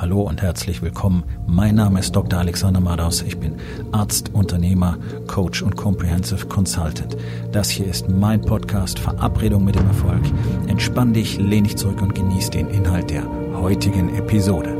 Hallo 0.00 0.22
und 0.22 0.42
herzlich 0.42 0.80
willkommen. 0.80 1.24
Mein 1.48 1.74
Name 1.74 1.98
ist 1.98 2.14
Dr. 2.14 2.38
Alexander 2.38 2.78
Madaus. 2.78 3.20
Ich 3.22 3.36
bin 3.36 3.56
Arzt, 3.90 4.32
Unternehmer, 4.32 4.96
Coach 5.26 5.60
und 5.60 5.74
Comprehensive 5.74 6.46
Consultant. 6.46 7.16
Das 7.50 7.68
hier 7.68 7.88
ist 7.88 8.08
mein 8.08 8.40
Podcast 8.40 9.00
Verabredung 9.00 9.64
mit 9.64 9.74
dem 9.74 9.88
Erfolg. 9.88 10.22
Entspann 10.68 11.14
dich, 11.14 11.38
lehn 11.38 11.64
dich 11.64 11.76
zurück 11.76 12.00
und 12.00 12.14
genieß 12.14 12.50
den 12.50 12.68
Inhalt 12.68 13.10
der 13.10 13.24
heutigen 13.54 14.14
Episode. 14.14 14.76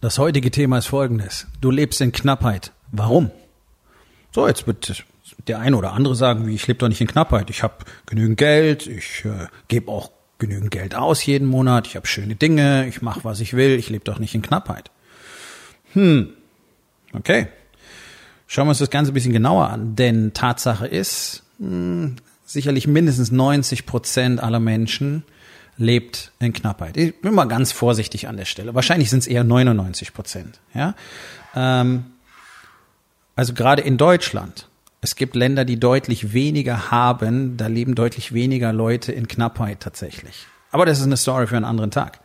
Das 0.00 0.18
heutige 0.18 0.50
Thema 0.50 0.78
ist 0.78 0.86
folgendes. 0.86 1.46
Du 1.60 1.70
lebst 1.70 2.00
in 2.00 2.10
Knappheit. 2.10 2.72
Warum? 2.90 3.30
So, 4.32 4.48
jetzt 4.48 4.66
wird 4.66 5.04
der 5.46 5.60
eine 5.60 5.76
oder 5.76 5.92
andere 5.92 6.14
sagen, 6.14 6.46
wie 6.46 6.54
ich 6.54 6.66
lebe 6.66 6.78
doch 6.80 6.88
nicht 6.88 7.00
in 7.00 7.06
Knappheit. 7.06 7.50
Ich 7.50 7.62
habe 7.62 7.84
genügend 8.06 8.38
Geld, 8.38 8.86
ich 8.86 9.24
äh, 9.24 9.46
gebe 9.68 9.90
auch 9.90 10.10
genügend 10.38 10.70
Geld 10.70 10.94
aus 10.94 11.24
jeden 11.24 11.48
Monat, 11.48 11.86
ich 11.86 11.96
habe 11.96 12.06
schöne 12.06 12.34
Dinge, 12.34 12.86
ich 12.86 13.02
mache, 13.02 13.24
was 13.24 13.40
ich 13.40 13.54
will, 13.54 13.78
ich 13.78 13.88
lebe 13.90 14.04
doch 14.04 14.18
nicht 14.18 14.34
in 14.34 14.42
Knappheit. 14.42 14.90
Hm, 15.92 16.30
okay. 17.12 17.48
Schauen 18.46 18.66
wir 18.66 18.70
uns 18.70 18.78
das 18.78 18.90
Ganze 18.90 19.12
ein 19.12 19.14
bisschen 19.14 19.32
genauer 19.32 19.68
an, 19.68 19.96
denn 19.96 20.32
Tatsache 20.32 20.86
ist, 20.86 21.42
mh, 21.58 21.68
hm, 21.68 22.16
sicherlich 22.46 22.86
mindestens 22.86 23.30
90 23.30 23.84
Prozent 23.84 24.42
aller 24.42 24.60
Menschen 24.60 25.24
lebt 25.76 26.32
in 26.40 26.52
Knappheit. 26.52 26.96
Ich 26.96 27.20
bin 27.20 27.34
mal 27.34 27.44
ganz 27.44 27.72
vorsichtig 27.72 28.26
an 28.26 28.36
der 28.36 28.46
Stelle. 28.46 28.74
Wahrscheinlich 28.74 29.10
sind 29.10 29.20
es 29.20 29.26
eher 29.26 29.44
99 29.44 30.12
Prozent. 30.12 30.60
Ja? 30.74 30.94
Ähm, 31.54 32.06
also 33.36 33.54
gerade 33.54 33.82
in 33.82 33.96
Deutschland 33.96 34.67
es 35.00 35.16
gibt 35.16 35.36
Länder, 35.36 35.64
die 35.64 35.78
deutlich 35.78 36.32
weniger 36.32 36.90
haben, 36.90 37.56
da 37.56 37.68
leben 37.68 37.94
deutlich 37.94 38.32
weniger 38.32 38.72
Leute 38.72 39.12
in 39.12 39.28
Knappheit 39.28 39.80
tatsächlich. 39.80 40.46
Aber 40.70 40.86
das 40.86 40.98
ist 40.98 41.04
eine 41.04 41.16
Story 41.16 41.46
für 41.46 41.56
einen 41.56 41.64
anderen 41.64 41.90
Tag. 41.90 42.20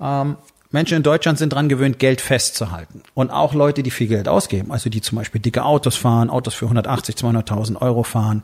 Ähm, 0.00 0.36
Menschen 0.70 0.96
in 0.96 1.02
Deutschland 1.02 1.38
sind 1.38 1.52
dran 1.52 1.68
gewöhnt, 1.68 1.98
Geld 1.98 2.20
festzuhalten. 2.20 3.02
Und 3.14 3.30
auch 3.30 3.54
Leute, 3.54 3.82
die 3.82 3.90
viel 3.90 4.08
Geld 4.08 4.28
ausgeben, 4.28 4.72
also 4.72 4.90
die 4.90 5.00
zum 5.00 5.16
Beispiel 5.16 5.40
dicke 5.40 5.64
Autos 5.64 5.96
fahren, 5.96 6.30
Autos 6.30 6.54
für 6.54 6.66
180, 6.66 7.14
200.000 7.14 7.80
Euro 7.80 8.02
fahren, 8.02 8.42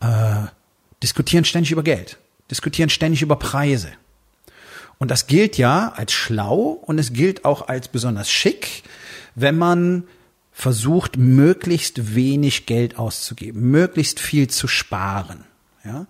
äh, 0.00 0.48
diskutieren 1.02 1.44
ständig 1.44 1.70
über 1.70 1.82
Geld, 1.82 2.18
diskutieren 2.50 2.90
ständig 2.90 3.22
über 3.22 3.36
Preise. 3.36 3.88
Und 4.98 5.10
das 5.10 5.26
gilt 5.26 5.56
ja 5.56 5.92
als 5.96 6.12
schlau 6.12 6.82
und 6.82 6.98
es 6.98 7.12
gilt 7.12 7.44
auch 7.44 7.68
als 7.68 7.88
besonders 7.88 8.30
schick, 8.30 8.82
wenn 9.34 9.56
man 9.56 10.04
versucht, 10.60 11.16
möglichst 11.16 12.14
wenig 12.14 12.66
Geld 12.66 12.98
auszugeben, 12.98 13.70
möglichst 13.70 14.20
viel 14.20 14.48
zu 14.48 14.68
sparen. 14.68 15.44
Ja? 15.84 16.06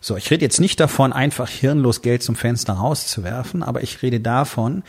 So, 0.00 0.16
ich 0.16 0.30
rede 0.30 0.44
jetzt 0.44 0.60
nicht 0.60 0.80
davon, 0.80 1.12
einfach 1.12 1.48
hirnlos 1.48 2.02
Geld 2.02 2.22
zum 2.22 2.34
Fenster 2.34 2.72
rauszuwerfen, 2.72 3.62
aber 3.62 3.82
ich 3.82 4.02
rede 4.02 4.18
davon, 4.18 4.82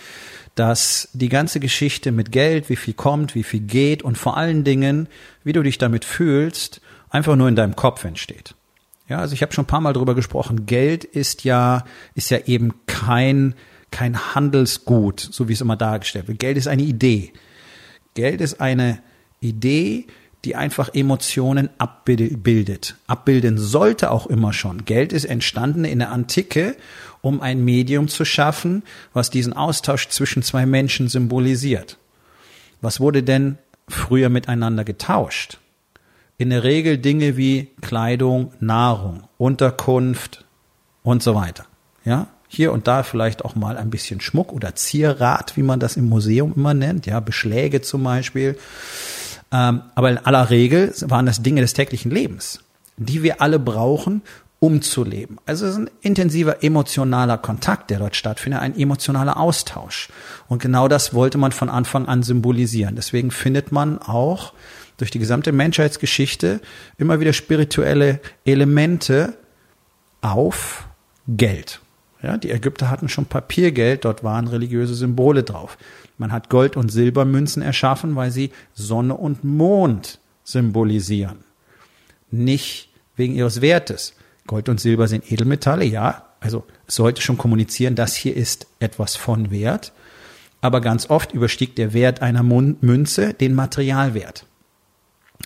dass 0.55 1.09
die 1.13 1.29
ganze 1.29 1.59
Geschichte 1.59 2.11
mit 2.11 2.31
Geld, 2.31 2.69
wie 2.69 2.75
viel 2.75 2.93
kommt, 2.93 3.35
wie 3.35 3.43
viel 3.43 3.59
geht 3.59 4.01
und 4.03 4.17
vor 4.17 4.37
allen 4.37 4.63
Dingen, 4.63 5.07
wie 5.43 5.53
du 5.53 5.61
dich 5.61 5.77
damit 5.77 6.05
fühlst, 6.05 6.81
einfach 7.09 7.35
nur 7.35 7.49
in 7.49 7.55
deinem 7.55 7.75
Kopf 7.75 8.05
entsteht. 8.05 8.55
Ja, 9.09 9.19
also 9.19 9.33
ich 9.33 9.41
habe 9.41 9.53
schon 9.53 9.65
ein 9.65 9.67
paar 9.67 9.81
Mal 9.81 9.93
drüber 9.93 10.15
gesprochen. 10.15 10.65
Geld 10.65 11.03
ist 11.03 11.43
ja 11.43 11.85
ist 12.15 12.31
ja 12.31 12.39
eben 12.45 12.73
kein 12.87 13.53
kein 13.91 14.33
Handelsgut, 14.33 15.19
so 15.19 15.49
wie 15.49 15.53
es 15.53 15.61
immer 15.61 15.75
dargestellt 15.75 16.27
wird. 16.27 16.39
Geld 16.39 16.57
ist 16.57 16.67
eine 16.67 16.83
Idee. 16.83 17.33
Geld 18.13 18.41
ist 18.41 18.61
eine 18.61 18.99
Idee, 19.39 20.07
die 20.45 20.55
einfach 20.55 20.93
Emotionen 20.93 21.69
abbildet. 21.77 22.95
Abbilden 23.07 23.57
sollte 23.57 24.11
auch 24.11 24.27
immer 24.27 24.51
schon. 24.51 24.83
Geld 24.85 25.13
ist 25.13 25.25
entstanden 25.25 25.85
in 25.85 25.99
der 25.99 26.11
Antike, 26.11 26.75
um 27.21 27.41
ein 27.41 27.63
Medium 27.63 28.09
zu 28.09 28.25
schaffen, 28.25 28.83
was 29.13 29.29
diesen 29.29 29.53
Austausch 29.53 30.09
zwischen 30.09 30.43
zwei 30.43 30.65
Menschen 30.65 31.07
symbolisiert. 31.07 31.97
Was 32.81 32.99
wurde 32.99 33.23
denn 33.23 33.57
früher 33.87 34.27
miteinander 34.27 34.83
getauscht? 34.83 35.59
In 36.37 36.49
der 36.49 36.63
Regel 36.63 36.97
Dinge 36.97 37.37
wie 37.37 37.69
Kleidung, 37.81 38.51
Nahrung, 38.59 39.23
Unterkunft 39.37 40.43
und 41.03 41.23
so 41.23 41.35
weiter. 41.35 41.65
Ja? 42.03 42.27
Hier 42.53 42.71
und 42.71 42.87
da 42.87 43.03
vielleicht 43.03 43.45
auch 43.45 43.55
mal 43.55 43.77
ein 43.77 43.89
bisschen 43.89 44.21
Schmuck 44.21 44.53
oder 44.53 44.75
Zierrat, 44.75 45.57
wie 45.57 45.63
man 45.63 45.79
das 45.79 45.97
im 45.97 46.07
Museum 46.07 46.53
immer 46.55 46.73
nennt, 46.73 47.05
ja, 47.05 47.19
Beschläge 47.19 47.81
zum 47.81 48.03
Beispiel. 48.03 48.57
Ähm, 49.51 49.81
aber 49.95 50.11
in 50.11 50.17
aller 50.17 50.49
Regel 50.49 50.93
waren 51.01 51.25
das 51.25 51.41
Dinge 51.41 51.61
des 51.61 51.73
täglichen 51.73 52.11
Lebens, 52.11 52.59
die 52.97 53.23
wir 53.23 53.41
alle 53.41 53.59
brauchen, 53.59 54.21
um 54.59 54.81
zu 54.81 55.03
leben. 55.03 55.37
Also 55.45 55.65
es 55.65 55.73
ist 55.73 55.77
ein 55.77 55.89
intensiver 56.01 56.63
emotionaler 56.63 57.37
Kontakt, 57.37 57.89
der 57.89 57.99
dort 57.99 58.15
stattfindet, 58.15 58.61
ein 58.61 58.79
emotionaler 58.79 59.37
Austausch. 59.37 60.07
Und 60.47 60.61
genau 60.61 60.87
das 60.87 61.13
wollte 61.13 61.37
man 61.37 61.51
von 61.51 61.69
Anfang 61.69 62.07
an 62.07 62.23
symbolisieren. 62.23 62.95
Deswegen 62.95 63.29
findet 63.29 63.71
man 63.73 63.99
auch 63.99 64.53
durch 64.97 65.11
die 65.11 65.19
gesamte 65.19 65.51
Menschheitsgeschichte 65.51 66.61
immer 66.97 67.19
wieder 67.19 67.33
spirituelle 67.33 68.21
Elemente 68.45 69.37
auf 70.21 70.87
Geld. 71.27 71.81
Ja, 72.23 72.37
die 72.37 72.51
Ägypter 72.51 72.89
hatten 72.89 73.09
schon 73.09 73.25
Papiergeld, 73.25 74.05
dort 74.05 74.23
waren 74.23 74.47
religiöse 74.47 74.95
Symbole 74.95 75.43
drauf. 75.43 75.77
Man 76.17 76.31
hat 76.31 76.49
Gold- 76.49 76.77
und 76.77 76.89
Silbermünzen 76.89 77.61
erschaffen, 77.61 78.15
weil 78.15 78.31
sie 78.31 78.51
Sonne 78.73 79.15
und 79.15 79.43
Mond 79.43 80.19
symbolisieren. 80.45 81.39
Nicht 82.31 82.89
wegen 83.17 83.35
ihres 83.35 83.61
Wertes. 83.61 84.15
Gold 84.47 84.69
und 84.69 84.79
Silber 84.79 85.09
sind 85.09 85.29
Edelmetalle, 85.31 85.83
ja. 85.83 86.29
Also 86.39 86.63
sollte 86.87 87.21
schon 87.21 87.37
kommunizieren, 87.37 87.95
das 87.95 88.15
hier 88.15 88.35
ist 88.35 88.67
etwas 88.79 89.17
von 89.17 89.51
Wert. 89.51 89.91
Aber 90.61 90.79
ganz 90.79 91.09
oft 91.09 91.33
überstiegt 91.33 91.77
der 91.77 91.93
Wert 91.93 92.21
einer 92.21 92.43
Münze 92.43 93.33
den 93.33 93.53
Materialwert. 93.53 94.45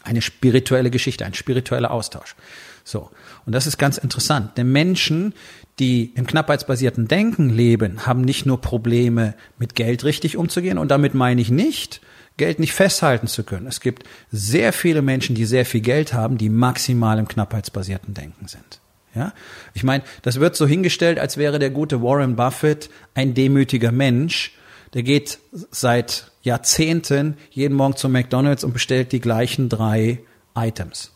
Eine 0.03 0.21
spirituelle 0.21 0.91
Geschichte, 0.91 1.25
ein 1.25 1.33
spiritueller 1.33 1.91
Austausch. 1.91 2.35
So. 2.83 3.09
Und 3.45 3.53
das 3.53 3.67
ist 3.67 3.77
ganz 3.77 3.97
interessant. 3.97 4.57
Denn 4.57 4.71
Menschen, 4.71 5.33
die 5.79 6.13
im 6.15 6.25
knappheitsbasierten 6.25 7.07
Denken 7.07 7.49
leben, 7.49 8.05
haben 8.05 8.21
nicht 8.21 8.45
nur 8.45 8.61
Probleme, 8.61 9.35
mit 9.59 9.75
Geld 9.75 10.03
richtig 10.03 10.37
umzugehen. 10.37 10.77
Und 10.77 10.89
damit 10.89 11.13
meine 11.13 11.41
ich 11.41 11.51
nicht, 11.51 12.01
Geld 12.37 12.59
nicht 12.59 12.73
festhalten 12.73 13.27
zu 13.27 13.43
können. 13.43 13.67
Es 13.67 13.81
gibt 13.81 14.03
sehr 14.31 14.71
viele 14.71 15.01
Menschen, 15.01 15.35
die 15.35 15.45
sehr 15.45 15.65
viel 15.65 15.81
Geld 15.81 16.13
haben, 16.13 16.37
die 16.37 16.49
maximal 16.49 17.17
im 17.19 17.27
knappheitsbasierten 17.27 18.13
Denken 18.13 18.47
sind. 18.47 18.79
Ja? 19.15 19.33
Ich 19.73 19.83
meine, 19.83 20.03
das 20.21 20.39
wird 20.39 20.55
so 20.55 20.67
hingestellt, 20.67 21.19
als 21.19 21.37
wäre 21.37 21.59
der 21.59 21.71
gute 21.71 22.01
Warren 22.01 22.35
Buffett 22.35 22.89
ein 23.15 23.33
demütiger 23.33 23.91
Mensch. 23.91 24.53
Der 24.93 25.03
geht 25.03 25.39
seit 25.71 26.31
Jahrzehnten 26.47 27.37
jeden 27.51 27.75
Morgen 27.75 27.95
zum 27.95 28.11
McDonald's 28.11 28.63
und 28.63 28.73
bestellt 28.73 29.11
die 29.11 29.21
gleichen 29.21 29.69
drei 29.69 30.19
Items. 30.55 31.11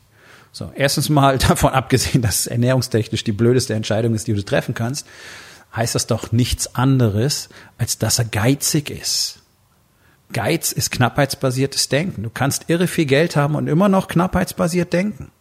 So, 0.52 0.72
erstens 0.76 1.10
mal 1.10 1.38
davon 1.50 1.74
abgesehen, 1.74 2.22
dass 2.22 2.42
es 2.42 2.48
ernährungstechnisch 2.48 3.24
die 3.24 3.32
blödeste 3.32 3.74
Entscheidung 3.74 4.14
ist, 4.14 4.28
die 4.28 4.34
du 4.34 4.44
treffen 4.44 4.76
kannst, 4.76 5.08
heißt 5.76 5.96
das 5.96 6.06
doch 6.06 6.32
nichts 6.32 6.76
anderes, 6.76 7.50
als 7.78 7.98
dass 7.98 8.20
er 8.20 8.26
geizig 8.26 8.90
ist. 8.90 9.40
Geiz 10.34 10.72
ist 10.72 10.92
knappheitsbasiertes 10.92 11.90
Denken. 11.90 12.24
Du 12.24 12.30
kannst 12.30 12.70
irre 12.70 12.88
viel 12.88 13.06
Geld 13.06 13.36
haben 13.36 13.56
und 13.56 13.68
immer 13.68 13.90
noch 13.90 14.08
knappheitsbasiert 14.08 14.94
denken. 14.94 15.32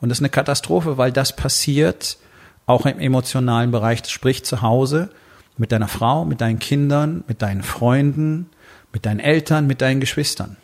Und 0.00 0.08
das 0.08 0.18
ist 0.18 0.22
eine 0.22 0.30
Katastrophe, 0.30 0.96
weil 0.98 1.12
das 1.12 1.34
passiert 1.34 2.18
auch 2.66 2.86
im 2.86 2.98
emotionalen 2.98 3.70
Bereich, 3.70 4.04
sprich 4.06 4.44
zu 4.44 4.62
Hause, 4.62 5.10
mit 5.56 5.72
deiner 5.72 5.88
Frau, 5.88 6.24
mit 6.24 6.40
deinen 6.40 6.58
Kindern, 6.58 7.24
mit 7.26 7.42
deinen 7.42 7.62
Freunden, 7.62 8.48
mit 8.92 9.06
deinen 9.06 9.20
Eltern, 9.20 9.66
mit 9.66 9.80
deinen 9.80 10.00
Geschwistern. 10.00 10.56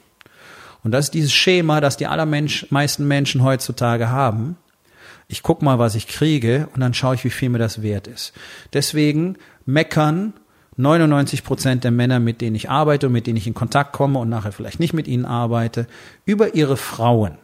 Und 0.83 0.93
das 0.93 1.07
ist 1.07 1.15
dieses 1.15 1.33
Schema, 1.33 1.81
das 1.81 1.97
die 1.97 2.07
allermeisten 2.07 3.09
Menschen 3.09 3.43
heutzutage 3.43 4.11
haben. 4.11 4.57
Ich 5.29 5.43
guck 5.43 5.63
mal, 5.63 5.79
was 5.79 5.95
ich 5.95 6.07
kriege 6.07 6.69
und 6.75 6.81
dann 6.81 6.93
schaue 6.93 7.15
ich, 7.15 7.25
wie 7.25 7.31
viel 7.31 7.49
mir 7.49 7.59
das 7.59 7.83
wert 7.83 8.07
ist. 8.07 8.35
Deswegen 8.75 9.37
meckern 9.65 10.35
99 10.77 11.45
Prozent 11.45 11.85
der 11.85 11.91
Männer, 11.91 12.21
mit 12.21 12.41
denen 12.41 12.57
ich 12.57 12.69
arbeite 12.69 13.07
und 13.07 13.13
mit 13.13 13.27
denen 13.27 13.39
ich 13.39 13.47
in 13.47 13.55
Kontakt 13.55 13.93
komme 13.93 14.19
und 14.19 14.29
nachher 14.29 14.53
vielleicht 14.53 14.81
nicht 14.81 14.93
mit 14.93 15.09
ihnen 15.09 15.25
arbeite, 15.25 15.87
über 16.25 16.55
ihre 16.55 16.77
Frauen. 16.77 17.39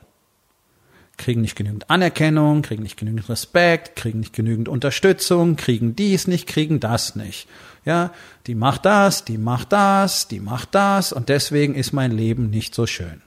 Kriegen 1.17 1.43
nicht 1.43 1.57
genügend 1.57 1.91
Anerkennung, 1.91 2.63
kriegen 2.63 2.83
nicht 2.83 2.99
genügend 2.99 3.29
Respekt, 3.29 3.95
kriegen 3.95 4.21
nicht 4.21 4.33
genügend 4.33 4.69
Unterstützung, 4.69 5.57
kriegen 5.57 5.95
dies 5.95 6.27
nicht, 6.27 6.47
kriegen 6.47 6.81
das 6.81 7.15
nicht. 7.15 7.47
Ja, 7.85 8.13
die 8.47 8.55
macht 8.55 8.85
das, 8.85 9.25
die 9.25 9.39
macht 9.39 9.73
das, 9.73 10.29
die 10.29 10.41
macht 10.41 10.75
das 10.75 11.13
und 11.13 11.29
deswegen 11.29 11.75
ist 11.75 11.93
mein 11.93 12.13
Leben 12.13 12.51
nicht 12.51 12.75
so 12.75 12.87
schön. 12.87 13.23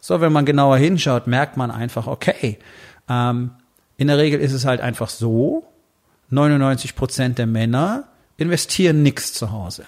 So, 0.00 0.20
wenn 0.20 0.32
man 0.32 0.46
genauer 0.46 0.78
hinschaut, 0.78 1.26
merkt 1.26 1.56
man 1.56 1.70
einfach, 1.70 2.06
okay, 2.06 2.58
ähm, 3.08 3.50
in 3.96 4.08
der 4.08 4.18
Regel 4.18 4.40
ist 4.40 4.52
es 4.52 4.64
halt 4.64 4.80
einfach 4.80 5.08
so, 5.08 5.66
99 6.30 6.96
Prozent 6.96 7.38
der 7.38 7.46
Männer 7.46 8.04
investieren 8.36 9.02
nichts 9.02 9.32
zu 9.32 9.52
Hause. 9.52 9.84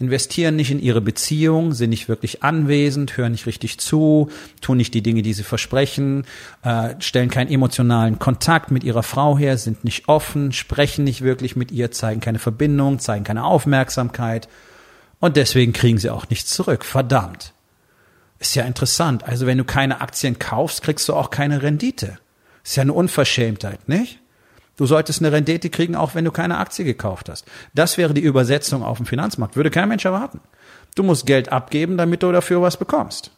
Investieren 0.00 0.56
nicht 0.56 0.70
in 0.70 0.80
ihre 0.80 1.00
Beziehung, 1.00 1.72
sind 1.72 1.90
nicht 1.90 2.08
wirklich 2.08 2.42
anwesend, 2.42 3.16
hören 3.16 3.32
nicht 3.32 3.46
richtig 3.46 3.78
zu, 3.78 4.30
tun 4.60 4.78
nicht 4.78 4.94
die 4.94 5.02
Dinge, 5.02 5.22
die 5.22 5.34
sie 5.34 5.42
versprechen, 5.42 6.24
äh, 6.62 6.94
stellen 7.00 7.28
keinen 7.30 7.50
emotionalen 7.50 8.18
Kontakt 8.18 8.70
mit 8.70 8.82
ihrer 8.82 9.02
Frau 9.02 9.36
her, 9.36 9.58
sind 9.58 9.84
nicht 9.84 10.08
offen, 10.08 10.52
sprechen 10.52 11.04
nicht 11.04 11.20
wirklich 11.20 11.54
mit 11.54 11.70
ihr, 11.70 11.90
zeigen 11.90 12.20
keine 12.20 12.38
Verbindung, 12.38 12.98
zeigen 12.98 13.24
keine 13.24 13.44
Aufmerksamkeit 13.44 14.48
und 15.20 15.36
deswegen 15.36 15.72
kriegen 15.74 15.98
sie 15.98 16.10
auch 16.10 16.28
nichts 16.30 16.50
zurück. 16.50 16.84
Verdammt. 16.84 17.52
Ist 18.38 18.54
ja 18.54 18.64
interessant. 18.64 19.24
Also 19.24 19.46
wenn 19.46 19.58
du 19.58 19.64
keine 19.64 20.00
Aktien 20.00 20.38
kaufst, 20.38 20.80
kriegst 20.82 21.06
du 21.10 21.14
auch 21.14 21.28
keine 21.28 21.62
Rendite. 21.62 22.18
Ist 22.64 22.76
ja 22.76 22.82
eine 22.82 22.94
Unverschämtheit, 22.94 23.86
nicht? 23.86 24.18
Du 24.80 24.86
solltest 24.86 25.20
eine 25.20 25.30
Rendite 25.30 25.68
kriegen, 25.68 25.94
auch 25.94 26.14
wenn 26.14 26.24
du 26.24 26.30
keine 26.30 26.56
Aktie 26.56 26.86
gekauft 26.86 27.28
hast. 27.28 27.44
Das 27.74 27.98
wäre 27.98 28.14
die 28.14 28.22
Übersetzung 28.22 28.82
auf 28.82 28.96
dem 28.96 29.04
Finanzmarkt. 29.04 29.54
Würde 29.54 29.70
kein 29.70 29.90
Mensch 29.90 30.06
erwarten. 30.06 30.40
Du 30.94 31.02
musst 31.02 31.26
Geld 31.26 31.52
abgeben, 31.52 31.98
damit 31.98 32.22
du 32.22 32.32
dafür 32.32 32.62
was 32.62 32.78
bekommst. 32.78 33.30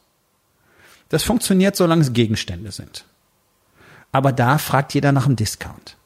Das 1.09 1.25
funktioniert, 1.25 1.75
solange 1.75 2.03
es 2.03 2.13
Gegenstände 2.13 2.71
sind. 2.71 3.07
Aber 4.13 4.31
da 4.31 4.57
fragt 4.59 4.95
jeder 4.95 5.11
nach 5.11 5.27
einem 5.27 5.35
Discount. 5.35 5.97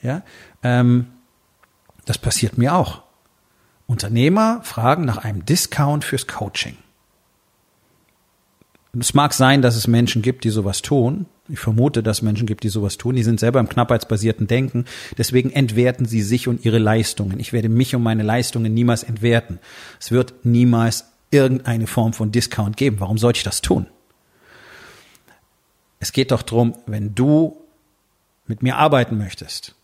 Ja, 0.00 0.22
ähm, 0.62 1.08
das 2.04 2.16
passiert 2.16 2.56
mir 2.56 2.76
auch. 2.76 3.02
Unternehmer 3.88 4.60
fragen 4.62 5.04
nach 5.04 5.16
einem 5.16 5.44
Discount 5.44 6.04
fürs 6.04 6.28
Coaching. 6.28 6.76
Es 9.00 9.12
mag 9.12 9.34
sein, 9.34 9.60
dass 9.60 9.74
es 9.74 9.88
Menschen 9.88 10.22
gibt, 10.22 10.44
die 10.44 10.50
sowas 10.50 10.82
tun. 10.82 11.26
Ich 11.48 11.58
vermute, 11.58 12.02
dass 12.02 12.22
Menschen 12.22 12.46
gibt, 12.46 12.64
die 12.64 12.70
sowas 12.70 12.96
tun. 12.96 13.16
Die 13.16 13.22
sind 13.22 13.38
selber 13.38 13.60
im 13.60 13.68
knappheitsbasierten 13.68 14.46
Denken. 14.46 14.86
Deswegen 15.18 15.50
entwerten 15.50 16.06
sie 16.06 16.22
sich 16.22 16.48
und 16.48 16.64
ihre 16.64 16.78
Leistungen. 16.78 17.38
Ich 17.38 17.52
werde 17.52 17.68
mich 17.68 17.94
und 17.94 18.02
meine 18.02 18.22
Leistungen 18.22 18.72
niemals 18.72 19.02
entwerten. 19.02 19.58
Es 20.00 20.10
wird 20.10 20.34
niemals 20.44 21.06
irgendeine 21.30 21.86
Form 21.86 22.14
von 22.14 22.32
Discount 22.32 22.76
geben. 22.76 23.00
Warum 23.00 23.18
sollte 23.18 23.38
ich 23.38 23.44
das 23.44 23.60
tun? 23.60 23.86
Es 26.00 26.12
geht 26.12 26.30
doch 26.30 26.42
drum, 26.42 26.76
wenn 26.86 27.14
du 27.14 27.56
mit 28.46 28.62
mir 28.62 28.76
arbeiten 28.76 29.18
möchtest, 29.18 29.74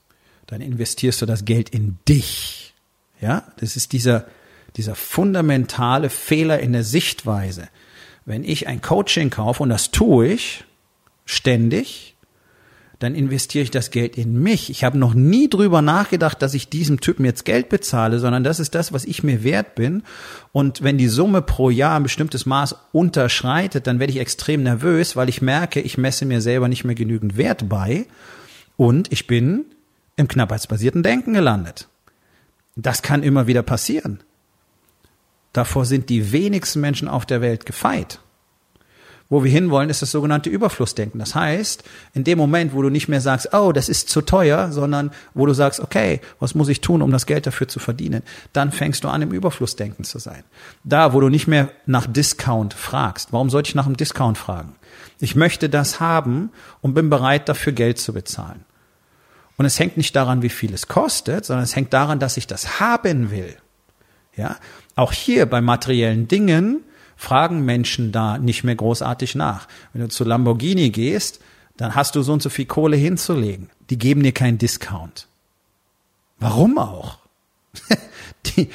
dann 0.47 0.61
investierst 0.61 1.23
du 1.23 1.27
das 1.27 1.45
Geld 1.45 1.71
in 1.71 1.99
dich. 2.09 2.75
Ja, 3.21 3.45
das 3.59 3.77
ist 3.77 3.93
dieser, 3.93 4.27
dieser 4.77 4.95
fundamentale 4.95 6.11
Fehler 6.11 6.61
in 6.61 6.73
der 6.73 6.85
Sichtweise 6.85 7.69
wenn 8.31 8.45
ich 8.45 8.69
ein 8.69 8.81
Coaching 8.81 9.31
kaufe, 9.31 9.63
und 9.63 9.71
das 9.71 9.91
tue 9.91 10.29
ich 10.29 10.65
ständig, 11.31 12.17
dann 12.99 13.15
investiere 13.15 13.63
ich 13.63 13.71
das 13.71 13.91
Geld 13.91 14.19
in 14.19 14.43
mich. 14.43 14.69
Ich 14.69 14.85
habe 14.85 14.99
noch 14.99 15.15
nie 15.15 15.49
drüber 15.49 15.81
nachgedacht, 15.81 16.43
dass 16.43 16.53
ich 16.53 16.69
diesem 16.69 17.01
Typen 17.01 17.25
jetzt 17.25 17.47
Geld 17.47 17.71
bezahle, 17.71 18.19
sondern 18.19 18.45
das 18.45 18.61
ist 18.61 18.75
das, 18.75 18.93
was 18.93 19.07
ich 19.07 19.23
mir 19.23 19.43
wert 19.43 19.75
bin. 19.75 20.03
Und 20.53 20.83
wenn 20.83 20.99
die 20.99 21.09
Summe 21.09 21.41
pro 21.41 21.71
Jahr 21.71 21.97
ein 21.97 22.03
bestimmtes 22.03 22.45
Maß 22.45 22.77
unterschreitet, 22.93 23.87
dann 23.87 24.01
werde 24.01 24.13
ich 24.13 24.19
extrem 24.19 24.63
nervös, 24.63 25.17
weil 25.17 25.31
ich 25.31 25.41
merke, 25.41 25.81
ich 25.81 25.97
messe 25.97 26.27
mir 26.27 26.43
selber 26.43 26.69
nicht 26.69 26.85
mehr 26.85 26.95
genügend 26.95 27.39
Wert 27.39 27.71
bei 27.71 28.07
und 28.77 29.11
ich 29.11 29.27
bin 29.27 29.65
im 30.17 30.29
knappheitsbasierten 30.29 31.03
Denken 31.03 31.33
gelandet. 31.33 31.89
Das 32.77 33.01
kann 33.01 33.23
immer 33.23 33.47
wieder 33.47 33.63
passieren. 33.63 34.21
Davor 35.55 35.87
sind 35.87 36.11
die 36.11 36.33
wenigsten 36.33 36.81
Menschen 36.81 37.09
auf 37.09 37.25
der 37.25 37.41
Welt 37.41 37.65
gefeit. 37.65 38.21
Wo 39.31 39.45
wir 39.45 39.51
hinwollen, 39.51 39.91
ist 39.91 40.03
das 40.03 40.11
sogenannte 40.11 40.51
Überflussdenken. 40.51 41.21
Das 41.21 41.37
heißt, 41.37 41.85
in 42.15 42.25
dem 42.25 42.37
Moment, 42.37 42.75
wo 42.75 42.83
du 42.83 42.91
nicht 42.91 43.07
mehr 43.07 43.21
sagst, 43.21 43.55
oh, 43.55 43.71
das 43.71 43.89
ist 43.89 44.09
zu 44.09 44.23
teuer, 44.23 44.73
sondern 44.73 45.13
wo 45.35 45.47
du 45.47 45.55
sagst, 45.55 45.79
okay, 45.79 46.21
was 46.41 46.57
muss 46.57 46.69
ich 46.69 46.81
tun, 46.81 47.01
um 47.01 47.13
das 47.13 47.27
Geld 47.27 47.47
dafür 47.47 47.69
zu 47.69 47.79
verdienen, 47.79 48.25
dann 48.53 48.73
fängst 48.73 49.05
du 49.05 49.09
an, 49.09 49.23
im 49.23 49.31
Überflussdenken 49.31 50.05
zu 50.05 50.19
sein. 50.19 50.43
Da, 50.83 51.13
wo 51.13 51.21
du 51.21 51.29
nicht 51.29 51.47
mehr 51.47 51.71
nach 51.87 52.09
Discount 52.09 52.75
fragst. 52.75 53.33
Warum 53.33 53.51
sollte 53.51 53.69
ich 53.69 53.77
nach 53.77 53.87
einem 53.87 53.97
Discount 53.97 54.37
fragen? 54.37 54.75
Ich 55.21 55.37
möchte 55.37 55.69
das 55.69 56.01
haben 56.01 56.51
und 56.81 56.95
bin 56.95 57.09
bereit, 57.09 57.49
dafür 57.49 57.73
Geld 57.73 57.99
zu 57.99 58.13
bezahlen. 58.13 58.65
Und 59.57 59.65
es 59.65 59.79
hängt 59.79 59.97
nicht 59.97 60.17
daran, 60.17 60.43
wie 60.43 60.49
viel 60.49 60.75
es 60.75 60.89
kostet, 60.89 61.45
sondern 61.45 61.63
es 61.63 61.77
hängt 61.77 61.93
daran, 61.93 62.19
dass 62.19 62.37
ich 62.37 62.49
das 62.49 62.81
haben 62.81 63.31
will. 63.31 63.57
Ja, 64.37 64.57
auch 64.97 65.13
hier 65.13 65.47
bei 65.47 65.61
materiellen 65.61 66.27
Dingen 66.27 66.83
fragen 67.21 67.67
Menschen 67.67 68.13
da 68.13 68.39
nicht 68.39 68.65
mehr 68.65 68.75
großartig 68.75 69.35
nach. 69.35 69.69
Wenn 69.93 70.01
du 70.01 70.09
zu 70.09 70.25
Lamborghini 70.25 70.89
gehst, 70.89 71.41
dann 71.77 71.95
hast 71.95 72.17
du 72.17 72.23
so 72.23 72.33
und 72.33 72.41
so 72.43 72.49
viel 72.49 72.65
Kohle 72.65 72.97
hinzulegen. 72.97 73.69
Die 73.91 73.99
geben 73.99 74.23
dir 74.23 74.33
keinen 74.33 74.57
Discount. 74.57 75.29
Warum 76.39 76.79
auch? 76.79 77.19
die 78.47 78.71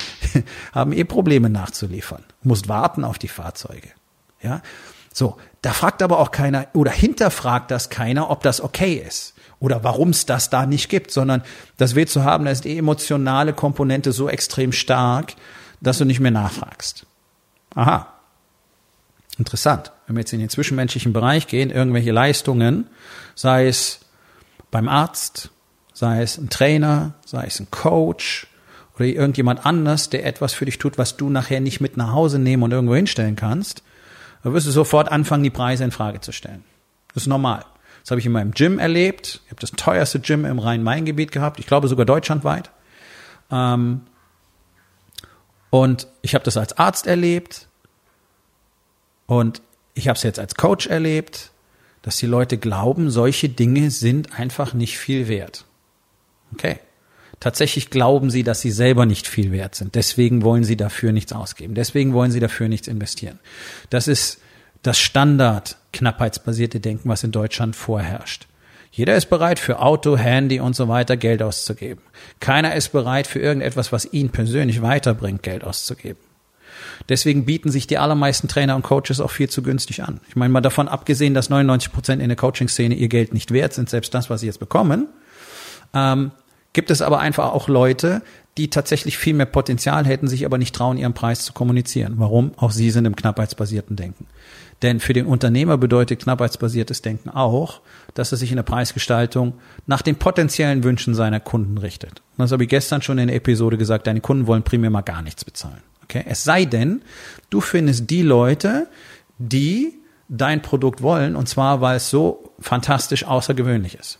haben 0.73 0.93
eh 0.93 1.03
Probleme 1.05 1.49
nachzuliefern. 1.49 2.23
Musst 2.43 2.67
warten 2.69 3.03
auf 3.03 3.17
die 3.17 3.27
Fahrzeuge. 3.27 3.89
Ja, 4.43 4.61
so. 5.11 5.37
Da 5.63 5.73
fragt 5.73 6.03
aber 6.03 6.19
auch 6.19 6.29
keiner 6.29 6.67
oder 6.73 6.91
hinterfragt 6.91 7.71
das 7.71 7.89
keiner, 7.89 8.29
ob 8.29 8.43
das 8.43 8.61
okay 8.61 9.03
ist 9.07 9.33
oder 9.59 9.83
warum 9.83 10.11
es 10.11 10.27
das 10.27 10.51
da 10.51 10.67
nicht 10.67 10.89
gibt, 10.89 11.09
sondern 11.09 11.41
das 11.77 11.95
willst 11.95 12.15
du 12.15 12.23
haben, 12.23 12.45
da 12.45 12.51
ist 12.51 12.65
die 12.65 12.77
emotionale 12.77 13.53
Komponente 13.53 14.11
so 14.11 14.29
extrem 14.29 14.71
stark, 14.71 15.33
dass 15.81 15.97
du 15.97 16.05
nicht 16.05 16.19
mehr 16.19 16.29
nachfragst. 16.29 17.07
Aha. 17.73 18.14
Interessant. 19.37 19.91
Wenn 20.07 20.15
wir 20.15 20.21
jetzt 20.21 20.33
in 20.33 20.39
den 20.39 20.49
zwischenmenschlichen 20.49 21.13
Bereich 21.13 21.47
gehen, 21.47 21.69
irgendwelche 21.69 22.11
Leistungen, 22.11 22.87
sei 23.35 23.67
es 23.67 23.99
beim 24.71 24.87
Arzt, 24.87 25.51
sei 25.93 26.21
es 26.21 26.37
ein 26.37 26.49
Trainer, 26.49 27.13
sei 27.25 27.45
es 27.45 27.59
ein 27.59 27.69
Coach 27.71 28.47
oder 28.95 29.05
irgendjemand 29.05 29.65
anders, 29.65 30.09
der 30.09 30.25
etwas 30.25 30.53
für 30.53 30.65
dich 30.65 30.77
tut, 30.77 30.97
was 30.97 31.17
du 31.17 31.29
nachher 31.29 31.59
nicht 31.59 31.81
mit 31.81 31.97
nach 31.97 32.13
Hause 32.13 32.39
nehmen 32.39 32.63
und 32.63 32.71
irgendwo 32.71 32.95
hinstellen 32.95 33.35
kannst, 33.35 33.83
dann 34.43 34.53
wirst 34.53 34.67
du 34.67 34.71
sofort 34.71 35.11
anfangen, 35.11 35.43
die 35.43 35.49
Preise 35.49 35.83
in 35.83 35.91
Frage 35.91 36.21
zu 36.21 36.31
stellen. 36.31 36.63
Das 37.13 37.23
ist 37.23 37.27
normal. 37.27 37.65
Das 38.01 38.11
habe 38.11 38.19
ich 38.19 38.25
in 38.25 38.31
meinem 38.31 38.51
Gym 38.51 38.77
erlebt. 38.77 39.41
Ich 39.45 39.51
habe 39.51 39.59
das 39.59 39.71
teuerste 39.71 40.19
Gym 40.19 40.45
im 40.45 40.59
Rhein-Main-Gebiet 40.59 41.31
gehabt, 41.31 41.59
ich 41.59 41.65
glaube 41.65 41.87
sogar 41.87 42.05
deutschlandweit. 42.05 42.69
Ähm, 43.51 44.01
und 45.71 46.07
ich 46.21 46.35
habe 46.35 46.45
das 46.45 46.55
als 46.55 46.77
Arzt 46.77 47.07
erlebt 47.07 47.67
und 49.27 49.61
ich 49.93 50.07
habe 50.07 50.17
es 50.17 50.23
jetzt 50.23 50.39
als 50.39 50.55
Coach 50.55 50.87
erlebt, 50.87 51.51
dass 52.01 52.17
die 52.17 52.27
Leute 52.27 52.57
glauben, 52.57 53.09
solche 53.09 53.49
Dinge 53.49 53.89
sind 53.89 54.37
einfach 54.37 54.73
nicht 54.73 54.97
viel 54.99 55.27
wert. 55.27 55.65
Okay. 56.53 56.79
Tatsächlich 57.39 57.89
glauben 57.89 58.29
sie, 58.29 58.43
dass 58.43 58.61
sie 58.61 58.71
selber 58.71 59.05
nicht 59.05 59.27
viel 59.27 59.51
wert 59.51 59.75
sind. 59.75 59.95
Deswegen 59.95 60.43
wollen 60.43 60.63
sie 60.63 60.77
dafür 60.77 61.11
nichts 61.11 61.33
ausgeben. 61.33 61.75
Deswegen 61.75 62.13
wollen 62.13 62.31
sie 62.31 62.39
dafür 62.39 62.69
nichts 62.69 62.87
investieren. 62.87 63.39
Das 63.89 64.07
ist 64.07 64.39
das 64.83 64.99
Standard 64.99 65.77
knappheitsbasierte 65.93 66.79
Denken, 66.79 67.09
was 67.09 67.23
in 67.23 67.31
Deutschland 67.31 67.75
vorherrscht. 67.75 68.47
Jeder 68.91 69.17
ist 69.17 69.29
bereit, 69.29 69.59
für 69.59 69.79
Auto, 69.81 70.15
Handy 70.15 70.59
und 70.59 70.75
so 70.75 70.87
weiter 70.87 71.17
Geld 71.17 71.41
auszugeben. 71.41 72.01
Keiner 72.39 72.75
ist 72.75 72.89
bereit, 72.93 73.27
für 73.27 73.39
irgendetwas, 73.39 73.91
was 73.91 74.05
ihn 74.13 74.29
persönlich 74.29 74.81
weiterbringt, 74.81 75.43
Geld 75.43 75.63
auszugeben. 75.65 76.19
Deswegen 77.09 77.45
bieten 77.45 77.71
sich 77.71 77.87
die 77.87 77.97
allermeisten 77.97 78.47
Trainer 78.47 78.75
und 78.75 78.83
Coaches 78.83 79.19
auch 79.19 79.31
viel 79.31 79.49
zu 79.49 79.61
günstig 79.61 80.03
an. 80.03 80.19
Ich 80.27 80.35
meine 80.35 80.51
mal 80.51 80.61
davon 80.61 80.87
abgesehen, 80.87 81.33
dass 81.33 81.49
99 81.49 81.91
Prozent 81.91 82.21
in 82.21 82.29
der 82.29 82.37
Coaching-Szene 82.37 82.95
ihr 82.95 83.07
Geld 83.07 83.33
nicht 83.33 83.51
wert 83.51 83.73
sind, 83.73 83.89
selbst 83.89 84.13
das, 84.13 84.29
was 84.29 84.41
sie 84.41 84.47
jetzt 84.47 84.59
bekommen, 84.59 85.07
ähm, 85.93 86.31
gibt 86.73 86.91
es 86.91 87.01
aber 87.01 87.19
einfach 87.19 87.53
auch 87.53 87.67
Leute, 87.67 88.21
die 88.57 88.69
tatsächlich 88.69 89.17
viel 89.17 89.33
mehr 89.33 89.45
Potenzial 89.45 90.05
hätten, 90.05 90.27
sich 90.27 90.45
aber 90.45 90.57
nicht 90.57 90.75
trauen, 90.75 90.97
ihren 90.97 91.13
Preis 91.13 91.43
zu 91.43 91.53
kommunizieren. 91.53 92.15
Warum? 92.17 92.51
Auch 92.57 92.71
sie 92.71 92.89
sind 92.89 93.05
im 93.05 93.15
knappheitsbasierten 93.15 93.95
Denken. 93.95 94.27
Denn 94.81 94.99
für 94.99 95.13
den 95.13 95.25
Unternehmer 95.25 95.77
bedeutet 95.77 96.21
knappheitsbasiertes 96.21 97.01
Denken 97.01 97.29
auch, 97.29 97.81
dass 98.13 98.31
er 98.31 98.37
sich 98.37 98.51
in 98.51 98.57
der 98.57 98.63
Preisgestaltung 98.63 99.53
nach 99.87 100.01
den 100.01 100.17
potenziellen 100.17 100.83
Wünschen 100.83 101.15
seiner 101.15 101.39
Kunden 101.39 101.77
richtet. 101.77 102.21
Und 102.37 102.43
das 102.43 102.51
habe 102.51 102.63
ich 102.63 102.69
gestern 102.69 103.01
schon 103.01 103.17
in 103.17 103.27
der 103.27 103.37
Episode 103.37 103.77
gesagt, 103.77 104.07
deine 104.07 104.21
Kunden 104.21 104.47
wollen 104.47 104.63
primär 104.63 104.89
mal 104.89 105.01
gar 105.01 105.21
nichts 105.21 105.45
bezahlen. 105.45 105.81
Okay? 106.05 106.23
Es 106.27 106.43
sei 106.43 106.65
denn, 106.65 107.01
du 107.49 107.61
findest 107.61 108.09
die 108.09 108.21
Leute, 108.21 108.87
die 109.37 109.99
dein 110.29 110.61
Produkt 110.61 111.01
wollen, 111.01 111.35
und 111.35 111.47
zwar, 111.47 111.81
weil 111.81 111.97
es 111.97 112.09
so 112.09 112.51
fantastisch 112.59 113.25
außergewöhnlich 113.25 113.95
ist. 113.95 114.19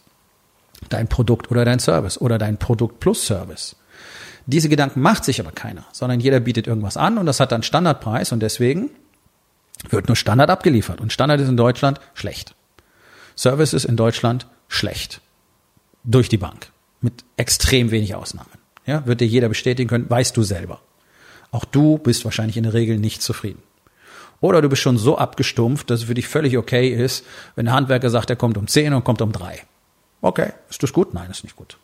Dein 0.90 1.08
Produkt 1.08 1.50
oder 1.50 1.66
dein 1.66 1.80
Service 1.80 2.20
oder 2.20 2.38
dein 2.38 2.58
Produkt 2.58 3.00
plus 3.00 3.26
Service. 3.26 3.76
Diese 4.46 4.70
Gedanken 4.70 5.02
macht 5.02 5.26
sich 5.26 5.40
aber 5.40 5.52
keiner, 5.52 5.86
sondern 5.92 6.20
jeder 6.20 6.40
bietet 6.40 6.68
irgendwas 6.68 6.98
an 6.98 7.18
und 7.18 7.26
das 7.26 7.40
hat 7.40 7.52
dann 7.52 7.64
Standardpreis 7.64 8.32
und 8.32 8.42
deswegen 8.42 8.92
wird 9.90 10.08
nur 10.08 10.16
Standard 10.16 10.50
abgeliefert. 10.50 11.02
Und 11.02 11.12
Standard 11.12 11.42
ist 11.42 11.50
in 11.50 11.58
Deutschland 11.58 12.00
schlecht. 12.14 12.56
Service 13.36 13.74
ist 13.74 13.86
in 13.86 13.98
Deutschland 13.98 14.48
schlecht. 14.68 15.22
Durch 16.04 16.30
die 16.30 16.38
Bank. 16.38 16.72
Mit 17.02 17.26
extrem 17.38 17.90
wenig 17.92 18.14
Ausnahmen. 18.14 18.50
Ja, 18.86 19.06
wird 19.08 19.22
dir 19.22 19.28
jeder 19.28 19.50
bestätigen 19.50 19.90
können, 19.90 20.10
weißt 20.10 20.38
du 20.38 20.44
selber. 20.44 20.80
Auch 21.56 21.64
du 21.64 21.98
bist 21.98 22.26
wahrscheinlich 22.26 22.58
in 22.58 22.64
der 22.64 22.74
Regel 22.74 22.98
nicht 22.98 23.22
zufrieden. 23.22 23.64
Oder 24.42 24.62
du 24.62 24.68
bist 24.68 24.82
schon 24.82 24.98
so 24.98 25.18
abgestumpft, 25.18 25.90
dass 25.90 26.02
es 26.02 26.08
für 26.08 26.14
dich 26.14 26.28
völlig 26.28 26.58
okay 26.58 26.90
ist, 26.90 27.24
wenn 27.56 27.64
der 27.64 27.74
Handwerker 27.74 28.10
sagt, 28.10 28.30
er 28.30 28.36
kommt 28.36 28.58
um 28.58 28.68
10 28.68 28.94
und 28.94 29.06
kommt 29.06 29.22
um 29.22 29.32
3. 29.32 29.62
Okay, 30.20 30.52
ist 30.70 30.84
das 30.84 30.92
gut? 30.92 31.14
Nein, 31.14 31.32
ist 31.32 31.46
nicht 31.46 31.56
gut. 31.56 31.78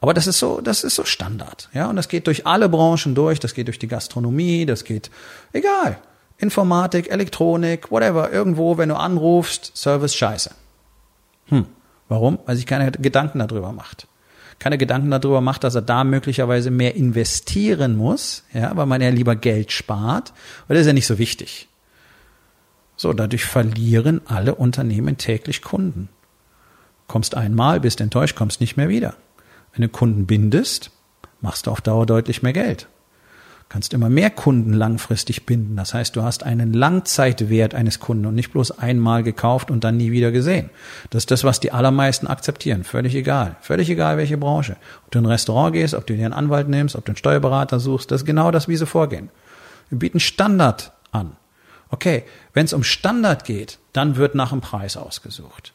Aber 0.00 0.14
das 0.14 0.26
ist 0.26 0.40
so, 0.40 0.60
das 0.60 0.82
ist 0.82 0.96
so 0.96 1.04
Standard, 1.04 1.68
ja. 1.72 1.88
Und 1.88 1.94
das 1.94 2.08
geht 2.08 2.26
durch 2.26 2.44
alle 2.44 2.68
Branchen 2.68 3.14
durch. 3.14 3.38
Das 3.38 3.54
geht 3.54 3.68
durch 3.68 3.78
die 3.78 3.86
Gastronomie, 3.86 4.66
das 4.66 4.82
geht, 4.82 5.12
egal. 5.52 5.98
Informatik, 6.38 7.08
Elektronik, 7.08 7.92
whatever. 7.92 8.32
Irgendwo, 8.32 8.78
wenn 8.78 8.88
du 8.88 8.96
anrufst, 8.96 9.76
Service 9.76 10.16
scheiße. 10.16 10.50
Hm. 11.50 11.66
Warum? 12.08 12.40
Weil 12.46 12.56
sich 12.56 12.66
keine 12.66 12.90
Gedanken 12.90 13.38
darüber 13.38 13.70
macht. 13.70 14.07
Keine 14.58 14.78
Gedanken 14.78 15.10
darüber 15.10 15.40
macht, 15.40 15.62
dass 15.62 15.74
er 15.74 15.82
da 15.82 16.02
möglicherweise 16.02 16.70
mehr 16.70 16.96
investieren 16.96 17.96
muss, 17.96 18.44
ja, 18.52 18.76
weil 18.76 18.86
man 18.86 19.00
ja 19.00 19.10
lieber 19.10 19.36
Geld 19.36 19.70
spart. 19.70 20.32
Weil 20.66 20.74
das 20.74 20.82
ist 20.82 20.88
ja 20.88 20.92
nicht 20.92 21.06
so 21.06 21.18
wichtig. 21.18 21.68
So, 22.96 23.12
dadurch 23.12 23.44
verlieren 23.44 24.20
alle 24.24 24.56
Unternehmen 24.56 25.16
täglich 25.16 25.62
Kunden. 25.62 26.08
Kommst 27.06 27.36
einmal, 27.36 27.80
bist 27.80 28.00
enttäuscht, 28.00 28.36
kommst 28.36 28.60
nicht 28.60 28.76
mehr 28.76 28.88
wieder. 28.88 29.14
Wenn 29.72 29.82
du 29.82 29.88
Kunden 29.88 30.26
bindest, 30.26 30.90
machst 31.40 31.66
du 31.66 31.70
auf 31.70 31.80
Dauer 31.80 32.06
deutlich 32.06 32.42
mehr 32.42 32.52
Geld. 32.52 32.88
Kannst 33.68 33.92
immer 33.92 34.08
mehr 34.08 34.30
Kunden 34.30 34.72
langfristig 34.72 35.44
binden. 35.44 35.76
Das 35.76 35.92
heißt, 35.92 36.16
du 36.16 36.22
hast 36.22 36.42
einen 36.42 36.72
Langzeitwert 36.72 37.74
eines 37.74 38.00
Kunden 38.00 38.24
und 38.24 38.34
nicht 38.34 38.50
bloß 38.50 38.78
einmal 38.78 39.22
gekauft 39.22 39.70
und 39.70 39.84
dann 39.84 39.98
nie 39.98 40.10
wieder 40.10 40.30
gesehen. 40.32 40.70
Das 41.10 41.22
ist 41.24 41.30
das, 41.30 41.44
was 41.44 41.60
die 41.60 41.70
allermeisten 41.70 42.26
akzeptieren. 42.26 42.84
Völlig 42.84 43.14
egal. 43.14 43.56
Völlig 43.60 43.90
egal, 43.90 44.16
welche 44.16 44.38
Branche. 44.38 44.76
Ob 45.04 45.10
du 45.10 45.18
in 45.18 45.26
ein 45.26 45.30
Restaurant 45.30 45.74
gehst, 45.74 45.92
ob 45.92 46.06
du 46.06 46.16
dir 46.16 46.24
einen 46.24 46.32
Anwalt 46.32 46.68
nimmst, 46.68 46.96
ob 46.96 47.04
du 47.04 47.10
einen 47.10 47.18
Steuerberater 47.18 47.78
suchst, 47.78 48.10
das 48.10 48.22
ist 48.22 48.26
genau 48.26 48.50
das, 48.50 48.68
wie 48.68 48.76
sie 48.76 48.86
vorgehen. 48.86 49.28
Wir 49.90 49.98
bieten 49.98 50.20
Standard 50.20 50.92
an. 51.12 51.36
Okay, 51.90 52.24
wenn 52.54 52.64
es 52.64 52.72
um 52.72 52.82
Standard 52.82 53.44
geht, 53.44 53.78
dann 53.92 54.16
wird 54.16 54.34
nach 54.34 54.50
dem 54.50 54.62
Preis 54.62 54.96
ausgesucht. 54.96 55.74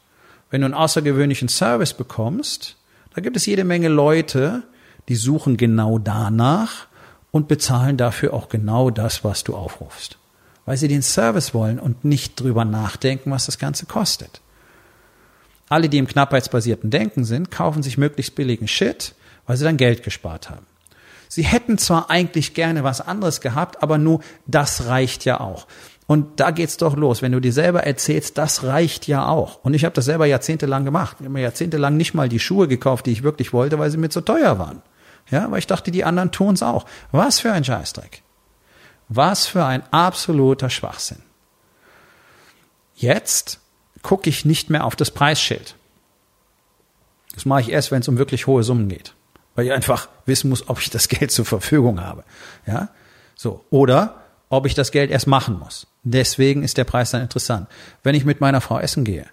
Wenn 0.50 0.62
du 0.62 0.66
einen 0.66 0.74
außergewöhnlichen 0.74 1.48
Service 1.48 1.94
bekommst, 1.94 2.76
da 3.14 3.20
gibt 3.20 3.36
es 3.36 3.46
jede 3.46 3.64
Menge 3.64 3.88
Leute, 3.88 4.64
die 5.08 5.16
suchen 5.16 5.56
genau 5.56 5.98
danach 5.98 6.86
und 7.34 7.48
bezahlen 7.48 7.96
dafür 7.96 8.32
auch 8.32 8.48
genau 8.48 8.90
das, 8.90 9.24
was 9.24 9.42
du 9.42 9.56
aufrufst. 9.56 10.18
Weil 10.66 10.76
sie 10.76 10.86
den 10.86 11.02
Service 11.02 11.52
wollen 11.52 11.80
und 11.80 12.04
nicht 12.04 12.38
drüber 12.38 12.64
nachdenken, 12.64 13.32
was 13.32 13.46
das 13.46 13.58
Ganze 13.58 13.86
kostet. 13.86 14.40
Alle, 15.68 15.88
die 15.88 15.98
im 15.98 16.06
knappheitsbasierten 16.06 16.90
Denken 16.90 17.24
sind, 17.24 17.50
kaufen 17.50 17.82
sich 17.82 17.98
möglichst 17.98 18.36
billigen 18.36 18.68
Shit, 18.68 19.16
weil 19.48 19.56
sie 19.56 19.64
dann 19.64 19.78
Geld 19.78 20.04
gespart 20.04 20.48
haben. 20.48 20.64
Sie 21.28 21.42
hätten 21.42 21.76
zwar 21.76 22.08
eigentlich 22.08 22.54
gerne 22.54 22.84
was 22.84 23.00
anderes 23.00 23.40
gehabt, 23.40 23.82
aber 23.82 23.98
nur 23.98 24.20
das 24.46 24.86
reicht 24.86 25.24
ja 25.24 25.40
auch. 25.40 25.66
Und 26.06 26.38
da 26.38 26.52
geht's 26.52 26.76
doch 26.76 26.96
los, 26.96 27.20
wenn 27.20 27.32
du 27.32 27.40
dir 27.40 27.52
selber 27.52 27.82
erzählst, 27.82 28.38
das 28.38 28.62
reicht 28.62 29.08
ja 29.08 29.26
auch. 29.26 29.58
Und 29.64 29.74
ich 29.74 29.84
habe 29.84 29.96
das 29.96 30.04
selber 30.04 30.26
jahrzehntelang 30.26 30.84
gemacht. 30.84 31.16
Ich 31.18 31.24
habe 31.24 31.32
mir 31.32 31.40
jahrzehntelang 31.42 31.96
nicht 31.96 32.14
mal 32.14 32.28
die 32.28 32.38
Schuhe 32.38 32.68
gekauft, 32.68 33.06
die 33.06 33.10
ich 33.10 33.24
wirklich 33.24 33.52
wollte, 33.52 33.80
weil 33.80 33.90
sie 33.90 33.96
mir 33.96 34.10
zu 34.10 34.20
teuer 34.20 34.60
waren. 34.60 34.82
Ja, 35.30 35.50
weil 35.50 35.58
ich 35.58 35.66
dachte, 35.66 35.90
die 35.90 36.04
anderen 36.04 36.32
tun's 36.32 36.62
auch. 36.62 36.86
Was 37.10 37.40
für 37.40 37.52
ein 37.52 37.64
Scheißdreck. 37.64 38.22
Was 39.08 39.46
für 39.46 39.64
ein 39.64 39.82
absoluter 39.92 40.70
Schwachsinn. 40.70 41.22
Jetzt 42.94 43.60
gucke 44.02 44.28
ich 44.28 44.44
nicht 44.44 44.70
mehr 44.70 44.84
auf 44.84 44.96
das 44.96 45.10
Preisschild. 45.10 45.76
Das 47.34 47.44
mache 47.44 47.62
ich 47.62 47.70
erst, 47.70 47.90
wenn 47.90 48.00
es 48.00 48.08
um 48.08 48.18
wirklich 48.18 48.46
hohe 48.46 48.62
Summen 48.62 48.88
geht. 48.88 49.14
Weil 49.54 49.66
ich 49.66 49.72
einfach 49.72 50.08
wissen 50.26 50.50
muss, 50.50 50.68
ob 50.68 50.80
ich 50.80 50.90
das 50.90 51.08
Geld 51.08 51.30
zur 51.30 51.44
Verfügung 51.44 52.00
habe. 52.00 52.24
Ja, 52.66 52.90
so. 53.34 53.64
Oder 53.70 54.22
ob 54.48 54.66
ich 54.66 54.74
das 54.74 54.92
Geld 54.92 55.10
erst 55.10 55.26
machen 55.26 55.58
muss. 55.58 55.86
Deswegen 56.04 56.62
ist 56.62 56.76
der 56.76 56.84
Preis 56.84 57.10
dann 57.10 57.22
interessant. 57.22 57.68
Wenn 58.02 58.14
ich 58.14 58.24
mit 58.24 58.40
meiner 58.40 58.60
Frau 58.60 58.78
essen 58.78 59.04
gehe, 59.04 59.26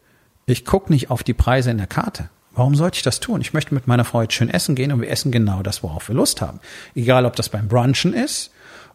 ich 0.45 0.65
gucke 0.65 0.91
nicht 0.91 1.11
auf 1.11 1.21
die 1.21 1.33
Preise 1.33 1.69
in 1.69 1.77
der 1.77 1.87
Karte. 1.87 2.29
Warum 2.53 2.75
sollte 2.75 2.97
ich 2.97 3.03
das 3.03 3.19
tun? 3.19 3.41
Ich 3.41 3.53
möchte 3.53 3.73
mit 3.73 3.87
meiner 3.87 4.03
Frau 4.03 4.21
jetzt 4.21 4.33
schön 4.33 4.49
essen 4.49 4.75
gehen 4.75 4.91
und 4.91 5.01
wir 5.01 5.09
essen 5.09 5.31
genau 5.31 5.63
das, 5.63 5.83
worauf 5.83 6.09
wir 6.09 6.15
Lust 6.15 6.41
haben. 6.41 6.59
Egal, 6.95 7.25
ob 7.25 7.35
das 7.35 7.49
beim 7.49 7.67
Brunchen 7.67 8.13
ist 8.13 8.51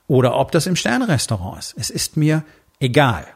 oder 0.07 0.37
ob 0.37 0.53
das 0.53 0.67
im 0.67 0.77
Sternrestaurant 0.77 1.59
ist. 1.59 1.75
Es 1.79 1.91
ist 1.91 2.17
mir 2.17 2.45
egal. 2.81 3.27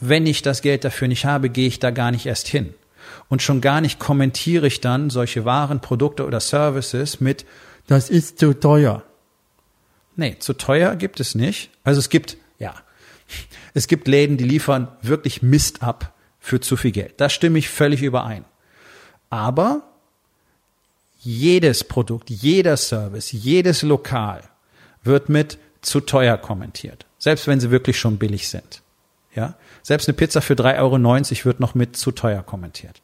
Wenn 0.00 0.26
ich 0.26 0.42
das 0.42 0.62
Geld 0.62 0.84
dafür 0.84 1.06
nicht 1.06 1.24
habe, 1.24 1.48
gehe 1.48 1.68
ich 1.68 1.78
da 1.78 1.90
gar 1.90 2.10
nicht 2.10 2.26
erst 2.26 2.48
hin. 2.48 2.74
Und 3.28 3.40
schon 3.40 3.60
gar 3.60 3.80
nicht 3.80 4.00
kommentiere 4.00 4.66
ich 4.66 4.80
dann 4.80 5.10
solche 5.10 5.44
Waren, 5.44 5.80
Produkte 5.80 6.26
oder 6.26 6.40
Services 6.40 7.20
mit, 7.20 7.44
das 7.86 8.10
ist 8.10 8.38
zu 8.38 8.58
teuer. 8.58 9.04
Nee, 10.16 10.36
zu 10.38 10.54
teuer 10.54 10.96
gibt 10.96 11.20
es 11.20 11.34
nicht. 11.34 11.70
Also 11.84 12.00
es 12.00 12.08
gibt, 12.08 12.36
ja, 12.58 12.74
es 13.74 13.86
gibt 13.86 14.08
Läden, 14.08 14.36
die 14.36 14.44
liefern 14.44 14.88
wirklich 15.02 15.40
Mist 15.40 15.82
ab 15.82 16.14
für 16.40 16.60
zu 16.60 16.76
viel 16.76 16.92
Geld. 16.92 17.14
Da 17.18 17.28
stimme 17.28 17.58
ich 17.58 17.68
völlig 17.68 18.02
überein. 18.02 18.44
Aber 19.32 19.80
jedes 21.20 21.84
Produkt, 21.84 22.28
jeder 22.28 22.76
Service, 22.76 23.32
jedes 23.32 23.80
Lokal 23.80 24.42
wird 25.04 25.30
mit 25.30 25.56
zu 25.80 26.00
teuer 26.00 26.36
kommentiert. 26.36 27.06
Selbst 27.16 27.46
wenn 27.46 27.58
sie 27.58 27.70
wirklich 27.70 27.98
schon 27.98 28.18
billig 28.18 28.50
sind. 28.50 28.82
Ja? 29.34 29.54
Selbst 29.82 30.06
eine 30.06 30.16
Pizza 30.18 30.42
für 30.42 30.52
3,90 30.52 30.76
Euro 30.80 31.44
wird 31.46 31.60
noch 31.60 31.74
mit 31.74 31.96
zu 31.96 32.12
teuer 32.12 32.42
kommentiert. 32.42 33.00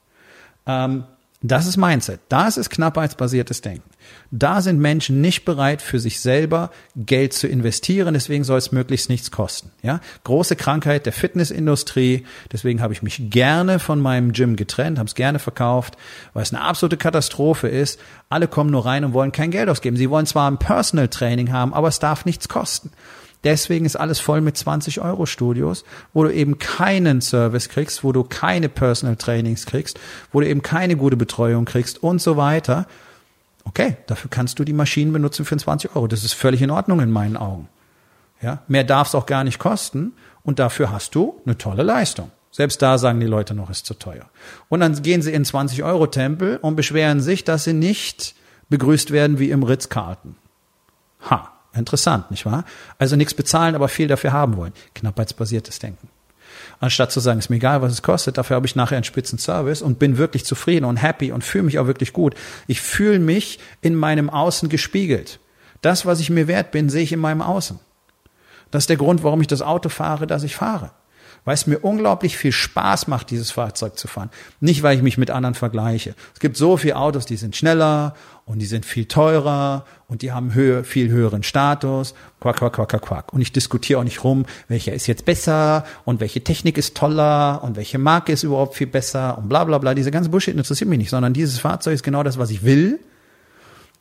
Ähm, 0.66 1.04
das 1.40 1.66
ist 1.66 1.76
Mindset. 1.76 2.20
Das 2.28 2.56
ist 2.56 2.68
knappheitsbasiertes 2.68 3.60
Denken. 3.60 3.88
Da 4.32 4.60
sind 4.60 4.80
Menschen 4.80 5.20
nicht 5.20 5.44
bereit, 5.44 5.82
für 5.82 6.00
sich 6.00 6.18
selber 6.18 6.70
Geld 6.96 7.32
zu 7.32 7.46
investieren. 7.46 8.14
Deswegen 8.14 8.42
soll 8.42 8.58
es 8.58 8.72
möglichst 8.72 9.08
nichts 9.08 9.30
kosten. 9.30 9.70
Ja, 9.82 10.00
große 10.24 10.56
Krankheit 10.56 11.06
der 11.06 11.12
Fitnessindustrie. 11.12 12.26
Deswegen 12.50 12.82
habe 12.82 12.92
ich 12.92 13.02
mich 13.02 13.30
gerne 13.30 13.78
von 13.78 14.00
meinem 14.00 14.32
Gym 14.32 14.56
getrennt, 14.56 14.98
habe 14.98 15.06
es 15.06 15.14
gerne 15.14 15.38
verkauft, 15.38 15.96
weil 16.32 16.42
es 16.42 16.52
eine 16.52 16.64
absolute 16.64 16.96
Katastrophe 16.96 17.68
ist. 17.68 18.00
Alle 18.28 18.48
kommen 18.48 18.70
nur 18.70 18.84
rein 18.84 19.04
und 19.04 19.12
wollen 19.12 19.30
kein 19.30 19.52
Geld 19.52 19.68
ausgeben. 19.68 19.96
Sie 19.96 20.10
wollen 20.10 20.26
zwar 20.26 20.50
ein 20.50 20.58
Personal 20.58 21.06
Training 21.06 21.52
haben, 21.52 21.72
aber 21.72 21.86
es 21.86 22.00
darf 22.00 22.24
nichts 22.24 22.48
kosten. 22.48 22.90
Deswegen 23.44 23.84
ist 23.86 23.96
alles 23.96 24.18
voll 24.18 24.40
mit 24.40 24.56
20 24.56 25.00
Euro 25.00 25.26
Studios, 25.26 25.84
wo 26.12 26.24
du 26.24 26.32
eben 26.32 26.58
keinen 26.58 27.20
Service 27.20 27.68
kriegst, 27.68 28.02
wo 28.02 28.12
du 28.12 28.24
keine 28.24 28.68
Personal 28.68 29.16
Trainings 29.16 29.64
kriegst, 29.64 29.98
wo 30.32 30.40
du 30.40 30.48
eben 30.48 30.62
keine 30.62 30.96
gute 30.96 31.16
Betreuung 31.16 31.64
kriegst 31.64 32.02
und 32.02 32.20
so 32.20 32.36
weiter. 32.36 32.86
Okay, 33.64 33.96
dafür 34.06 34.30
kannst 34.30 34.58
du 34.58 34.64
die 34.64 34.72
Maschinen 34.72 35.12
benutzen 35.12 35.44
für 35.44 35.56
20 35.56 35.94
Euro. 35.94 36.08
Das 36.08 36.24
ist 36.24 36.32
völlig 36.32 36.62
in 36.62 36.70
Ordnung 36.70 37.00
in 37.00 37.10
meinen 37.10 37.36
Augen. 37.36 37.68
Ja, 38.40 38.62
mehr 38.66 38.84
darf 38.84 39.08
es 39.08 39.14
auch 39.14 39.26
gar 39.26 39.44
nicht 39.44 39.58
kosten 39.58 40.12
und 40.42 40.58
dafür 40.58 40.90
hast 40.90 41.14
du 41.14 41.40
eine 41.44 41.58
tolle 41.58 41.82
Leistung. 41.82 42.30
Selbst 42.50 42.80
da 42.82 42.98
sagen 42.98 43.20
die 43.20 43.26
Leute 43.26 43.54
noch, 43.54 43.70
ist 43.70 43.86
zu 43.86 43.94
teuer. 43.94 44.24
Und 44.68 44.80
dann 44.80 45.00
gehen 45.02 45.22
sie 45.22 45.32
in 45.32 45.44
20 45.44 45.82
Euro 45.82 46.06
Tempel 46.06 46.56
und 46.56 46.76
beschweren 46.76 47.20
sich, 47.20 47.44
dass 47.44 47.64
sie 47.64 47.72
nicht 47.72 48.34
begrüßt 48.68 49.10
werden 49.10 49.38
wie 49.38 49.50
im 49.50 49.62
Ritz-Carlton. 49.62 50.36
Ha. 51.30 51.52
Interessant, 51.74 52.30
nicht 52.30 52.46
wahr? 52.46 52.64
Also 52.98 53.16
nichts 53.16 53.34
bezahlen, 53.34 53.74
aber 53.74 53.88
viel 53.88 54.08
dafür 54.08 54.32
haben 54.32 54.56
wollen. 54.56 54.72
Knappheitsbasiertes 54.94 55.78
Denken. 55.78 56.08
Anstatt 56.80 57.12
zu 57.12 57.20
sagen, 57.20 57.38
ist 57.38 57.50
mir 57.50 57.56
egal, 57.56 57.82
was 57.82 57.92
es 57.92 58.02
kostet, 58.02 58.38
dafür 58.38 58.56
habe 58.56 58.66
ich 58.66 58.76
nachher 58.76 58.96
einen 58.96 59.04
spitzen 59.04 59.38
Service 59.38 59.82
und 59.82 59.98
bin 59.98 60.16
wirklich 60.16 60.44
zufrieden 60.44 60.84
und 60.84 60.96
happy 60.96 61.32
und 61.32 61.44
fühle 61.44 61.64
mich 61.64 61.78
auch 61.78 61.86
wirklich 61.86 62.12
gut. 62.12 62.34
Ich 62.66 62.80
fühle 62.80 63.18
mich 63.18 63.58
in 63.80 63.94
meinem 63.94 64.30
Außen 64.30 64.68
gespiegelt. 64.68 65.40
Das, 65.82 66.06
was 66.06 66.20
ich 66.20 66.30
mir 66.30 66.48
wert 66.48 66.70
bin, 66.70 66.88
sehe 66.88 67.02
ich 67.02 67.12
in 67.12 67.20
meinem 67.20 67.42
Außen. 67.42 67.78
Das 68.70 68.84
ist 68.84 68.90
der 68.90 68.96
Grund, 68.96 69.22
warum 69.22 69.40
ich 69.40 69.46
das 69.46 69.62
Auto 69.62 69.88
fahre, 69.88 70.26
das 70.26 70.42
ich 70.42 70.56
fahre 70.56 70.90
weil 71.48 71.54
es 71.54 71.66
mir 71.66 71.78
unglaublich 71.78 72.36
viel 72.36 72.52
Spaß 72.52 73.06
macht, 73.06 73.30
dieses 73.30 73.50
Fahrzeug 73.52 73.98
zu 73.98 74.06
fahren. 74.06 74.28
Nicht, 74.60 74.82
weil 74.82 74.94
ich 74.94 75.02
mich 75.02 75.16
mit 75.16 75.30
anderen 75.30 75.54
vergleiche. 75.54 76.14
Es 76.34 76.40
gibt 76.40 76.58
so 76.58 76.76
viele 76.76 76.96
Autos, 76.96 77.24
die 77.24 77.36
sind 77.36 77.56
schneller 77.56 78.14
und 78.44 78.58
die 78.58 78.66
sind 78.66 78.84
viel 78.84 79.06
teurer 79.06 79.86
und 80.08 80.20
die 80.20 80.30
haben 80.30 80.52
höher, 80.52 80.84
viel 80.84 81.08
höheren 81.08 81.42
Status. 81.42 82.12
Quack, 82.38 82.56
quack, 82.56 82.74
quack, 82.74 82.90
quack, 82.90 83.00
quack. 83.00 83.32
Und 83.32 83.40
ich 83.40 83.50
diskutiere 83.50 84.00
auch 84.00 84.04
nicht 84.04 84.24
rum, 84.24 84.44
welcher 84.68 84.92
ist 84.92 85.06
jetzt 85.06 85.24
besser 85.24 85.86
und 86.04 86.20
welche 86.20 86.44
Technik 86.44 86.76
ist 86.76 86.94
toller 86.94 87.64
und 87.64 87.76
welche 87.76 87.96
Marke 87.96 88.32
ist 88.32 88.42
überhaupt 88.42 88.74
viel 88.74 88.86
besser 88.86 89.38
und 89.38 89.48
bla 89.48 89.64
bla 89.64 89.78
bla. 89.78 89.94
Diese 89.94 90.10
ganze 90.10 90.28
Bullshit 90.28 90.54
interessiert 90.54 90.90
mich 90.90 90.98
nicht, 90.98 91.08
sondern 91.08 91.32
dieses 91.32 91.58
Fahrzeug 91.58 91.94
ist 91.94 92.02
genau 92.02 92.22
das, 92.22 92.36
was 92.36 92.50
ich 92.50 92.62
will. 92.62 93.00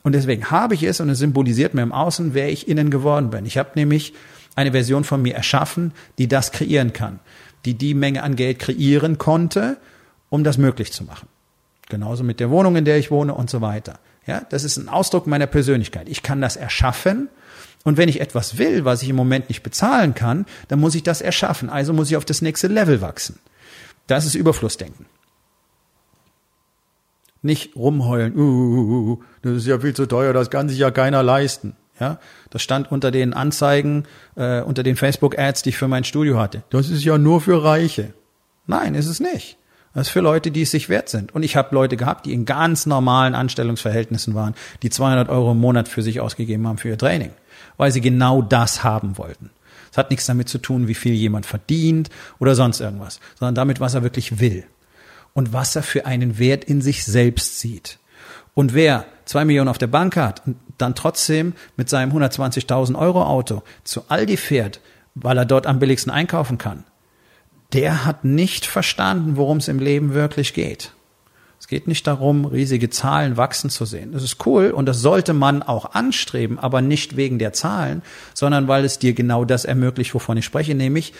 Und 0.04 0.12
deswegen 0.12 0.52
habe 0.52 0.74
ich 0.74 0.84
es 0.84 1.00
und 1.00 1.08
es 1.10 1.20
symbolisiert 1.20 1.74
mir 1.74 1.84
im 1.84 1.94
Außen, 1.94 2.34
wer 2.34 2.50
ich 2.50 2.68
innen 2.68 2.92
geworden 2.92 3.30
bin. 3.30 3.46
Ich 3.46 3.58
habe 3.58 3.70
nämlich 3.76 4.14
eine 4.58 4.72
Version 4.72 5.04
von 5.04 5.22
mir 5.22 5.36
erschaffen, 5.36 5.94
die 6.18 6.28
das 6.28 6.52
kreieren 6.52 6.92
kann, 6.92 7.20
die 7.64 7.76
die 7.76 7.94
Menge 7.94 8.24
an 8.24 8.36
Geld 8.36 8.60
kreieren 8.60 9.18
konnte, 9.18 9.78
um 10.30 10.44
das 10.44 10.58
möglich 10.58 10.92
zu 10.92 11.04
machen. 11.04 11.30
Genauso 11.90 12.24
mit 12.24 12.40
der 12.40 12.50
Wohnung, 12.50 12.76
in 12.76 12.84
der 12.84 12.98
ich 12.98 13.12
wohne 13.12 13.36
und 13.36 13.50
so 13.50 13.62
weiter. 13.62 14.00
Ja, 14.26 14.42
das 14.50 14.64
ist 14.64 14.78
ein 14.78 14.90
Ausdruck 14.90 15.28
meiner 15.28 15.46
Persönlichkeit. 15.46 16.10
Ich 16.10 16.24
kann 16.24 16.42
das 16.42 16.58
erschaffen. 16.58 17.30
Und 17.84 17.98
wenn 17.98 18.10
ich 18.10 18.20
etwas 18.20 18.58
will, 18.58 18.84
was 18.84 19.04
ich 19.04 19.10
im 19.10 19.16
Moment 19.16 19.48
nicht 19.48 19.64
bezahlen 19.64 20.16
kann, 20.16 20.46
dann 20.68 20.80
muss 20.80 20.96
ich 20.96 21.04
das 21.04 21.22
erschaffen. 21.22 21.70
Also 21.70 21.94
muss 21.94 22.10
ich 22.10 22.18
auf 22.18 22.26
das 22.26 22.42
nächste 22.42 22.68
Level 22.68 23.00
wachsen. 23.00 23.40
Das 24.08 24.26
ist 24.26 24.36
Überflussdenken. 24.36 25.06
Nicht 27.44 27.76
rumheulen, 27.76 28.36
uh, 28.36 28.42
uh, 28.42 28.78
uh, 28.78 29.12
uh 29.12 29.24
das 29.44 29.58
ist 29.58 29.68
ja 29.68 29.80
viel 29.80 29.94
zu 29.94 30.08
teuer, 30.08 30.34
das 30.34 30.50
kann 30.50 30.68
sich 30.68 30.80
ja 30.80 30.90
keiner 30.90 31.22
leisten. 31.22 31.76
Ja, 32.00 32.20
das 32.52 32.62
stand 32.62 32.92
unter 32.92 33.10
den 33.10 33.34
Anzeigen, 33.34 34.04
äh, 34.36 34.62
unter 34.62 34.84
den 34.84 34.96
Facebook-Ads, 34.96 35.64
die 35.64 35.70
ich 35.70 35.78
für 35.78 35.88
mein 35.88 36.04
Studio 36.04 36.40
hatte. 36.40 36.64
Das 36.70 36.90
ist 36.90 37.04
ja 37.04 37.18
nur 37.18 37.42
für 37.42 37.64
Reiche. 37.64 38.14
Nein, 38.68 38.94
ist 38.94 39.08
es 39.08 39.20
nicht. 39.20 39.58
Das 39.94 40.08
ist 40.08 40.14
für 40.14 40.20
Leute, 40.20 40.52
die 40.52 40.62
es 40.62 40.70
sich 40.70 40.90
wert 40.90 41.10
sind. 41.10 41.34
Und 41.34 41.42
ich 41.42 41.56
habe 41.56 41.74
Leute 41.74 41.98
gehabt, 41.98 42.28
die 42.28 42.34
in 42.34 42.46
ganz 42.46 42.86
normalen 42.86 43.34
Anstellungsverhältnissen 43.34 44.36
waren, 44.36 44.54
die 44.84 44.92
200 44.92 45.28
Euro 45.30 45.54
im 45.54 45.60
Monat 45.60 45.88
für 45.88 46.04
sich 46.04 46.20
ausgegeben 46.20 46.68
haben 46.68 46.78
für 46.78 46.90
ihr 46.90 47.00
Training, 47.00 47.32
weil 47.78 47.92
sie 47.92 48.02
genau 48.02 48.44
das 48.44 48.84
haben 48.84 49.18
wollten. 49.18 49.50
Es 49.92 49.98
hat 49.98 50.12
nichts 50.12 50.28
damit 50.28 50.50
zu 50.50 50.60
tun, 50.60 50.88
wie 50.88 50.94
viel 50.94 51.14
jemand 51.14 51.48
verdient 51.48 52.12
oder 52.38 52.54
sonst 52.54 52.80
irgendwas, 52.80 53.20
sondern 53.40 53.56
damit, 53.56 53.80
was 53.80 53.96
er 53.96 54.04
wirklich 54.04 54.40
will 54.40 54.66
und 55.34 55.54
was 55.54 55.76
er 55.76 55.82
für 55.82 56.06
einen 56.06 56.38
Wert 56.38 56.64
in 56.64 56.82
sich 56.82 57.04
selbst 57.04 57.60
sieht. 57.60 57.98
Und 58.58 58.74
wer 58.74 59.06
zwei 59.26 59.46
Millionen 59.46 59.70
auf 59.70 59.78
der 59.78 59.86
Bank 59.86 60.16
hat 60.16 60.42
und 60.48 60.58
dann 60.80 60.96
trotzdem 60.96 61.54
mit 61.76 61.90
seinem 61.90 62.12
120.000 62.12 62.98
Euro 62.98 63.22
Auto 63.22 63.62
zu 63.84 64.06
Aldi 64.08 64.36
fährt, 64.36 64.80
weil 65.14 65.38
er 65.38 65.46
dort 65.46 65.68
am 65.68 65.78
billigsten 65.78 66.12
einkaufen 66.12 66.58
kann, 66.58 66.84
der 67.74 68.04
hat 68.04 68.26
nicht 68.26 68.66
verstanden, 68.66 69.38
worum 69.38 69.58
es 69.58 69.68
im 69.68 69.78
Leben 69.78 70.16
wirklich 70.16 70.56
geht. 70.56 70.94
Es 71.60 71.68
geht 71.68 71.88
nicht 71.88 72.08
darum, 72.08 72.46
riesige 72.46 72.90
Zahlen 72.90 73.38
wachsen 73.38 73.70
zu 73.70 73.86
sehen. 73.86 74.12
Das 74.12 74.24
ist 74.24 74.44
cool 74.48 74.72
und 74.72 74.88
das 74.88 75.02
sollte 75.02 75.36
man 75.36 75.62
auch 75.62 75.94
anstreben, 75.94 76.58
aber 76.58 76.82
nicht 76.82 77.16
wegen 77.16 77.38
der 77.38 77.54
Zahlen, 77.54 78.02
sondern 78.34 78.68
weil 78.68 78.86
es 78.86 78.98
dir 78.98 79.14
genau 79.14 79.46
das 79.46 79.66
ermöglicht, 79.66 80.16
wovon 80.16 80.36
ich 80.36 80.46
spreche, 80.46 80.74
nämlich 80.74 81.14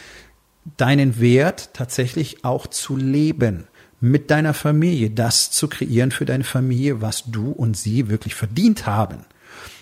deinen 0.76 1.20
Wert 1.20 1.70
tatsächlich 1.74 2.44
auch 2.44 2.66
zu 2.66 2.96
leben 2.96 3.68
mit 4.00 4.30
deiner 4.30 4.54
Familie, 4.54 5.10
das 5.10 5.52
zu 5.52 5.68
kreieren 5.68 6.12
für 6.12 6.26
deine 6.26 6.44
Familie, 6.44 7.02
was 7.02 7.24
du 7.26 7.52
und 7.52 7.76
sie 7.76 8.10
wirklich 8.10 8.36
verdient 8.36 8.86
haben. 8.86 9.26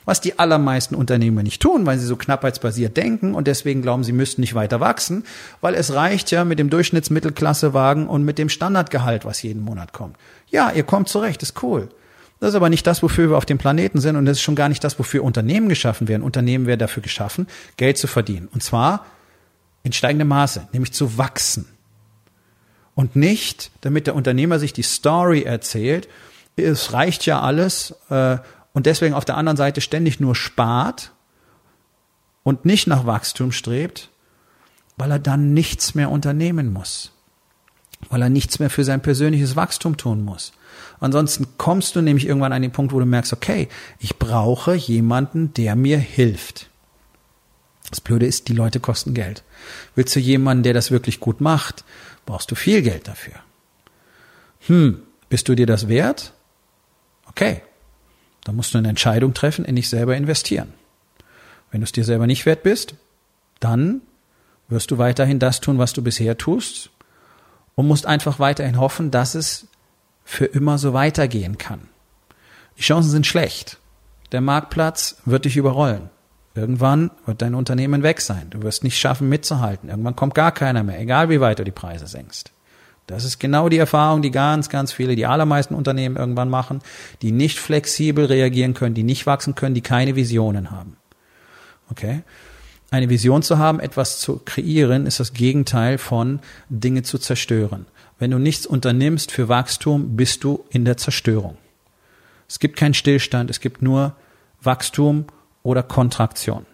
Was 0.06 0.22
die 0.22 0.38
allermeisten 0.38 0.94
Unternehmer 0.94 1.42
nicht 1.42 1.62
tun, 1.62 1.86
weil 1.86 1.98
sie 1.98 2.06
so 2.06 2.16
knappheitsbasiert 2.16 2.96
denken 2.96 3.34
und 3.34 3.48
deswegen 3.48 3.82
glauben, 3.82 4.04
sie 4.04 4.12
müssten 4.12 4.42
nicht 4.42 4.54
weiter 4.54 4.80
wachsen, 4.80 5.24
weil 5.62 5.74
es 5.74 5.94
reicht 5.94 6.30
ja 6.30 6.46
mit 6.46 6.60
dem 6.60 6.70
Durchschnittsmittelklassewagen 6.70 8.08
und 8.08 8.24
mit 8.24 8.38
dem 8.38 8.50
Standardgehalt, 8.50 9.26
was 9.26 9.42
jeden 9.42 9.64
Monat 9.64 9.94
kommt. 9.94 10.16
Ja, 10.52 10.72
ihr 10.72 10.84
kommt 10.84 11.10
zurecht, 11.10 11.42
ist 11.42 11.64
cool. 11.64 11.90
Das 12.40 12.50
ist 12.50 12.56
aber 12.56 12.70
nicht 12.70 12.86
das, 12.86 13.02
wofür 13.02 13.30
wir 13.32 13.38
auf 13.38 13.46
dem 13.46 13.58
Planeten 13.58 14.00
sind 14.00 14.16
und 14.16 14.26
das 14.26 14.38
ist 14.38 14.44
schon 14.44 14.56
gar 14.56 14.70
nicht 14.70 14.84
das, 14.84 15.00
wofür 15.00 15.24
Unternehmen 15.24 15.70
geschaffen 15.70 16.08
werden. 16.08 16.22
Unternehmen 16.22 16.68
werden 16.68 16.80
dafür 16.80 17.02
geschaffen, 17.02 17.48
Geld 17.78 17.98
zu 17.98 18.08
verdienen. 18.08 18.48
Und 18.54 18.62
zwar 18.62 19.06
in 19.84 19.94
steigendem 19.94 20.28
Maße, 20.28 20.68
nämlich 20.72 20.94
zu 20.94 21.18
wachsen. 21.18 21.66
Und 22.96 23.16
nicht, 23.16 23.72
damit 23.82 24.08
der 24.08 24.16
Unternehmer 24.16 24.58
sich 24.58 24.74
die 24.74 24.82
Story 24.82 25.44
erzählt, 25.44 26.08
es 26.56 26.94
reicht 26.94 27.26
ja 27.26 27.42
alles 27.42 27.94
äh, 28.10 28.38
und 28.74 28.86
deswegen 28.86 29.14
auf 29.14 29.26
der 29.26 29.38
anderen 29.38 29.58
Seite 29.58 29.82
ständig 29.82 30.20
nur 30.20 30.36
spart 30.36 31.12
und 32.44 32.66
nicht 32.66 32.88
nach 32.88 33.06
Wachstum 33.06 33.52
strebt, 33.52 34.10
weil 34.98 35.12
er 35.12 35.20
dann 35.20 35.54
nichts 35.54 35.96
mehr 35.96 36.10
unternehmen 36.10 36.72
muss, 36.72 37.12
weil 38.10 38.22
er 38.22 38.30
nichts 38.30 38.60
mehr 38.60 38.70
für 38.70 38.86
sein 38.86 39.02
persönliches 39.02 39.56
Wachstum 39.56 39.98
tun 39.98 40.24
muss. 40.24 40.54
Ansonsten 41.00 41.48
kommst 41.58 41.96
du 41.96 42.02
nämlich 42.02 42.26
irgendwann 42.26 42.54
an 42.54 42.62
den 42.62 42.72
Punkt, 42.72 42.94
wo 42.94 43.00
du 43.00 43.06
merkst, 43.06 43.34
okay, 43.34 43.68
ich 44.00 44.18
brauche 44.18 44.74
jemanden, 44.76 45.54
der 45.54 45.76
mir 45.76 45.98
hilft. 45.98 46.70
Das 47.90 48.02
Blöde 48.02 48.26
ist, 48.26 48.48
die 48.48 48.54
Leute 48.54 48.80
kosten 48.80 49.14
Geld. 49.14 49.44
Willst 49.96 50.16
du 50.16 50.20
jemanden, 50.20 50.64
der 50.64 50.74
das 50.74 50.92
wirklich 50.92 51.20
gut 51.20 51.42
macht, 51.42 51.84
brauchst 52.26 52.52
du 52.52 52.56
viel 52.56 52.82
Geld 52.82 53.08
dafür. 53.08 53.36
Hm, 54.68 55.04
bist 55.30 55.48
du 55.48 55.56
dir 55.56 55.66
das 55.66 55.88
wert? 55.88 56.34
Okay, 57.28 57.62
da 58.44 58.52
musst 58.52 58.74
du 58.74 58.78
eine 58.78 58.90
Entscheidung 58.90 59.34
treffen, 59.34 59.66
in 59.66 59.76
dich 59.76 59.90
selber 59.90 60.16
investieren. 60.16 60.74
Wenn 61.72 61.82
du 61.82 61.86
es 61.86 61.92
dir 61.92 62.06
selber 62.06 62.28
nicht 62.28 62.46
wert 62.46 62.64
bist, 62.64 62.96
dann 63.60 64.02
wirst 64.68 64.92
du 64.92 64.98
weiterhin 64.98 65.40
das 65.40 65.60
tun, 65.60 65.78
was 65.78 65.94
du 65.94 66.02
bisher 66.02 66.38
tust 66.38 66.90
und 67.76 67.88
musst 67.88 68.06
einfach 68.06 68.40
weiterhin 68.40 68.80
hoffen, 68.80 69.12
dass 69.12 69.36
es 69.36 69.68
für 70.24 70.46
immer 70.46 70.78
so 70.78 70.94
weitergehen 70.94 71.58
kann. 71.58 71.82
Die 72.78 72.82
Chancen 72.82 73.12
sind 73.12 73.28
schlecht. 73.28 73.78
Der 74.32 74.42
Marktplatz 74.42 75.18
wird 75.26 75.46
dich 75.46 75.58
überrollen. 75.58 76.10
Irgendwann 76.56 77.12
wird 77.26 77.42
dein 77.42 77.54
Unternehmen 77.54 78.02
weg 78.02 78.22
sein. 78.22 78.48
Du 78.50 78.64
wirst 78.64 78.86
nicht 78.86 78.98
schaffen, 78.98 79.28
mitzuhalten. 79.28 79.90
Irgendwann 79.90 80.16
kommt 80.16 80.36
gar 80.36 80.54
keiner 80.54 80.84
mehr, 80.84 81.00
egal 81.00 81.30
wie 81.30 81.42
weit 81.42 81.60
du 81.60 81.66
die 81.66 81.72
Preise 81.72 82.08
senkst. 82.08 82.52
Das 83.08 83.26
ist 83.26 83.40
genau 83.40 83.70
die 83.70 83.78
Erfahrung, 83.78 84.22
die 84.22 84.32
ganz, 84.32 84.70
ganz 84.70 84.92
viele, 84.92 85.16
die 85.16 85.26
allermeisten 85.26 85.76
Unternehmen 85.76 86.16
irgendwann 86.16 86.50
machen, 86.50 86.82
die 87.22 87.32
nicht 87.32 87.60
flexibel 87.60 88.26
reagieren 88.26 88.74
können, 88.74 88.96
die 88.96 89.04
nicht 89.04 89.28
wachsen 89.28 89.54
können, 89.54 89.76
die 89.76 89.82
keine 89.82 90.16
Visionen 90.16 90.72
haben. 90.72 90.98
Okay? 91.92 92.24
Eine 92.90 93.10
Vision 93.10 93.44
zu 93.44 93.58
haben, 93.58 93.80
etwas 93.80 94.20
zu 94.20 94.40
kreieren, 94.44 95.06
ist 95.06 95.20
das 95.20 95.34
Gegenteil 95.34 95.98
von 95.98 96.40
Dinge 96.70 97.04
zu 97.04 97.20
zerstören. 97.20 97.86
Wenn 98.18 98.32
du 98.32 98.40
nichts 98.40 98.66
unternimmst 98.66 99.32
für 99.32 99.50
Wachstum, 99.50 100.16
bist 100.16 100.44
du 100.44 100.64
in 100.70 100.86
der 100.86 100.96
Zerstörung. 100.96 101.58
Es 102.48 102.60
gibt 102.60 102.78
keinen 102.78 102.94
Stillstand, 102.94 103.50
es 103.50 103.60
gibt 103.60 103.82
nur 103.82 104.16
Wachstum 104.62 105.26
oder 105.66 105.84
Kontraktion. 105.84 106.66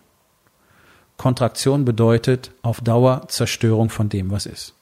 Kontraktion 1.18 1.86
bedeutet 1.86 2.52
auf 2.62 2.82
Dauer 2.82 3.28
Zerstörung 3.30 3.90
von 3.90 4.10
dem, 4.10 4.32
was 4.32 4.46
ist. 4.46 4.74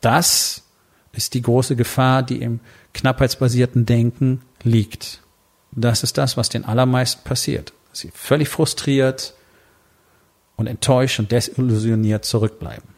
Das 0.00 0.62
ist 1.12 1.34
die 1.34 1.42
große 1.42 1.74
Gefahr, 1.74 2.22
die 2.22 2.40
im 2.40 2.60
knappheitsbasierten 2.94 3.84
Denken 3.84 4.42
liegt. 4.62 5.22
Das 5.72 6.02
ist 6.02 6.18
das, 6.18 6.36
was 6.36 6.48
den 6.50 6.64
allermeisten 6.64 7.24
passiert. 7.24 7.72
Sie 7.92 8.12
völlig 8.14 8.48
frustriert 8.48 9.34
und 10.56 10.68
enttäuscht 10.68 11.18
und 11.18 11.32
desillusioniert 11.32 12.24
zurückbleiben. 12.24 12.88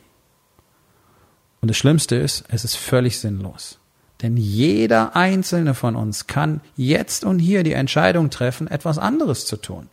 Und 1.63 1.69
das 1.69 1.77
Schlimmste 1.79 2.17
ist, 2.17 2.45
es 2.49 2.65
ist 2.65 2.77
völlig 2.77 3.19
sinnlos. 3.19 3.80
Denn 4.23 4.37
jeder 4.37 5.17
einzelne 5.17 5.75
von 5.75 5.97
uns 5.97 6.27
kann 6.27 6.61
jetzt 6.77 7.25
und 7.25 7.39
hier 7.39 7.63
die 7.63 7.73
Entscheidung 7.73 8.31
treffen, 8.31 8.67
etwas 8.69 8.99
anderes 8.99 9.47
zu 9.47 9.57
tun. 9.57 9.89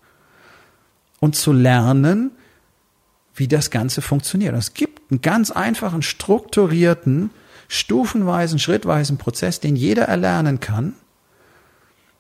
Und 1.20 1.36
zu 1.36 1.54
lernen, 1.54 2.32
wie 3.34 3.48
das 3.48 3.72
Ganze 3.72 4.02
funktioniert. 4.02 4.56
Es 4.56 4.74
gibt 4.74 5.12
einen 5.12 5.22
ganz 5.22 5.52
einfachen, 5.52 6.02
strukturierten, 6.02 7.30
stufenweisen, 7.68 8.60
schrittweisen 8.60 9.18
Prozess, 9.18 9.60
den 9.60 9.76
jeder 9.76 10.04
erlernen 10.04 10.60
kann 10.60 10.96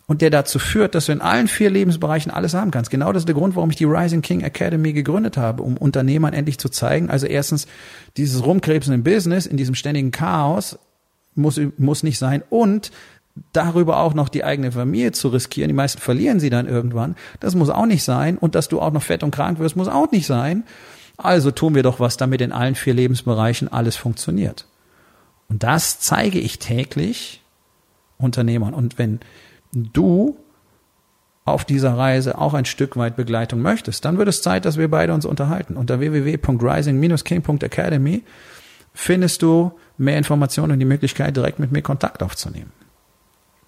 und 0.07 0.21
der 0.21 0.29
dazu 0.29 0.57
führt, 0.57 0.95
dass 0.95 1.07
du 1.07 1.11
in 1.11 1.21
allen 1.21 1.47
vier 1.47 1.69
Lebensbereichen 1.69 2.31
alles 2.31 2.53
haben 2.53 2.71
kannst. 2.71 2.89
Genau 2.89 3.11
das 3.11 3.21
ist 3.21 3.27
der 3.27 3.35
Grund, 3.35 3.55
warum 3.55 3.69
ich 3.69 3.75
die 3.75 3.83
Rising 3.83 4.21
King 4.21 4.41
Academy 4.41 4.93
gegründet 4.93 5.37
habe, 5.37 5.63
um 5.63 5.75
Unternehmern 5.77 6.33
endlich 6.33 6.57
zu 6.57 6.69
zeigen, 6.69 7.09
also 7.09 7.27
erstens 7.27 7.67
dieses 8.15 8.45
Rumkrebsen 8.45 8.93
im 8.93 9.03
Business, 9.03 9.45
in 9.45 9.57
diesem 9.57 9.75
ständigen 9.75 10.11
Chaos 10.11 10.79
muss, 11.37 11.59
muss 11.77 12.03
nicht 12.03 12.19
sein 12.19 12.43
und 12.49 12.91
darüber 13.53 13.99
auch 13.99 14.13
noch 14.13 14.29
die 14.29 14.43
eigene 14.43 14.71
Familie 14.71 15.11
zu 15.11 15.29
riskieren. 15.29 15.69
Die 15.69 15.75
meisten 15.75 16.01
verlieren 16.01 16.39
sie 16.39 16.49
dann 16.49 16.67
irgendwann. 16.67 17.15
Das 17.39 17.55
muss 17.55 17.69
auch 17.69 17.85
nicht 17.85 18.03
sein. 18.03 18.37
Und 18.37 18.55
dass 18.55 18.67
du 18.67 18.81
auch 18.81 18.91
noch 18.91 19.03
fett 19.03 19.23
und 19.23 19.31
krank 19.31 19.59
wirst, 19.59 19.75
muss 19.75 19.87
auch 19.87 20.11
nicht 20.11 20.25
sein. 20.25 20.63
Also 21.17 21.51
tun 21.51 21.75
wir 21.75 21.83
doch 21.83 21.99
was, 21.99 22.17
damit 22.17 22.41
in 22.41 22.51
allen 22.51 22.75
vier 22.75 22.93
Lebensbereichen 22.93 23.71
alles 23.71 23.95
funktioniert. 23.95 24.65
Und 25.49 25.63
das 25.63 25.99
zeige 25.99 26.39
ich 26.39 26.59
täglich 26.59 27.41
Unternehmern. 28.17 28.73
Und 28.73 28.97
wenn 28.97 29.19
du 29.71 30.37
auf 31.45 31.63
dieser 31.63 31.97
Reise 31.97 32.37
auch 32.37 32.53
ein 32.53 32.65
Stück 32.65 32.97
weit 32.97 33.15
Begleitung 33.15 33.61
möchtest, 33.61 34.03
dann 34.03 34.17
wird 34.17 34.27
es 34.27 34.41
Zeit, 34.41 34.65
dass 34.65 34.77
wir 34.77 34.89
beide 34.89 35.13
uns 35.13 35.25
unterhalten. 35.25 35.77
Unter 35.77 35.99
www.rising-king.academy 35.99 38.23
findest 38.97 39.43
du 39.43 39.71
mehr 39.99 40.17
Informationen 40.17 40.73
und 40.73 40.79
die 40.79 40.85
Möglichkeit, 40.85 41.37
direkt 41.37 41.59
mit 41.59 41.71
mir 41.71 41.83
Kontakt 41.83 42.23
aufzunehmen. 42.23 42.71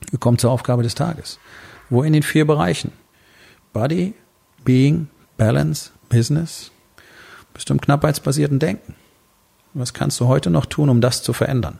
Wir 0.10 0.18
kommen 0.18 0.40
zur 0.40 0.50
Aufgabe 0.50 0.82
des 0.82 0.96
Tages. 0.96 1.40
Wo 1.90 2.02
in 2.02 2.14
den 2.14 2.24
vier 2.24 2.48
Bereichen? 2.48 2.92
Body, 3.72 4.16
Being, 4.66 5.08
Balance, 5.38 5.92
Business, 6.10 6.72
bist 7.54 7.70
du 7.70 7.76
im 7.76 7.82
knappheitsbasierten 7.82 8.58
Denken. 8.58 8.96
Was 9.76 9.94
kannst 9.94 10.20
du 10.20 10.28
heute 10.28 10.50
noch 10.50 10.66
tun, 10.66 10.90
um 10.90 11.00
das 11.00 11.22
zu 11.22 11.32
verändern? 11.32 11.80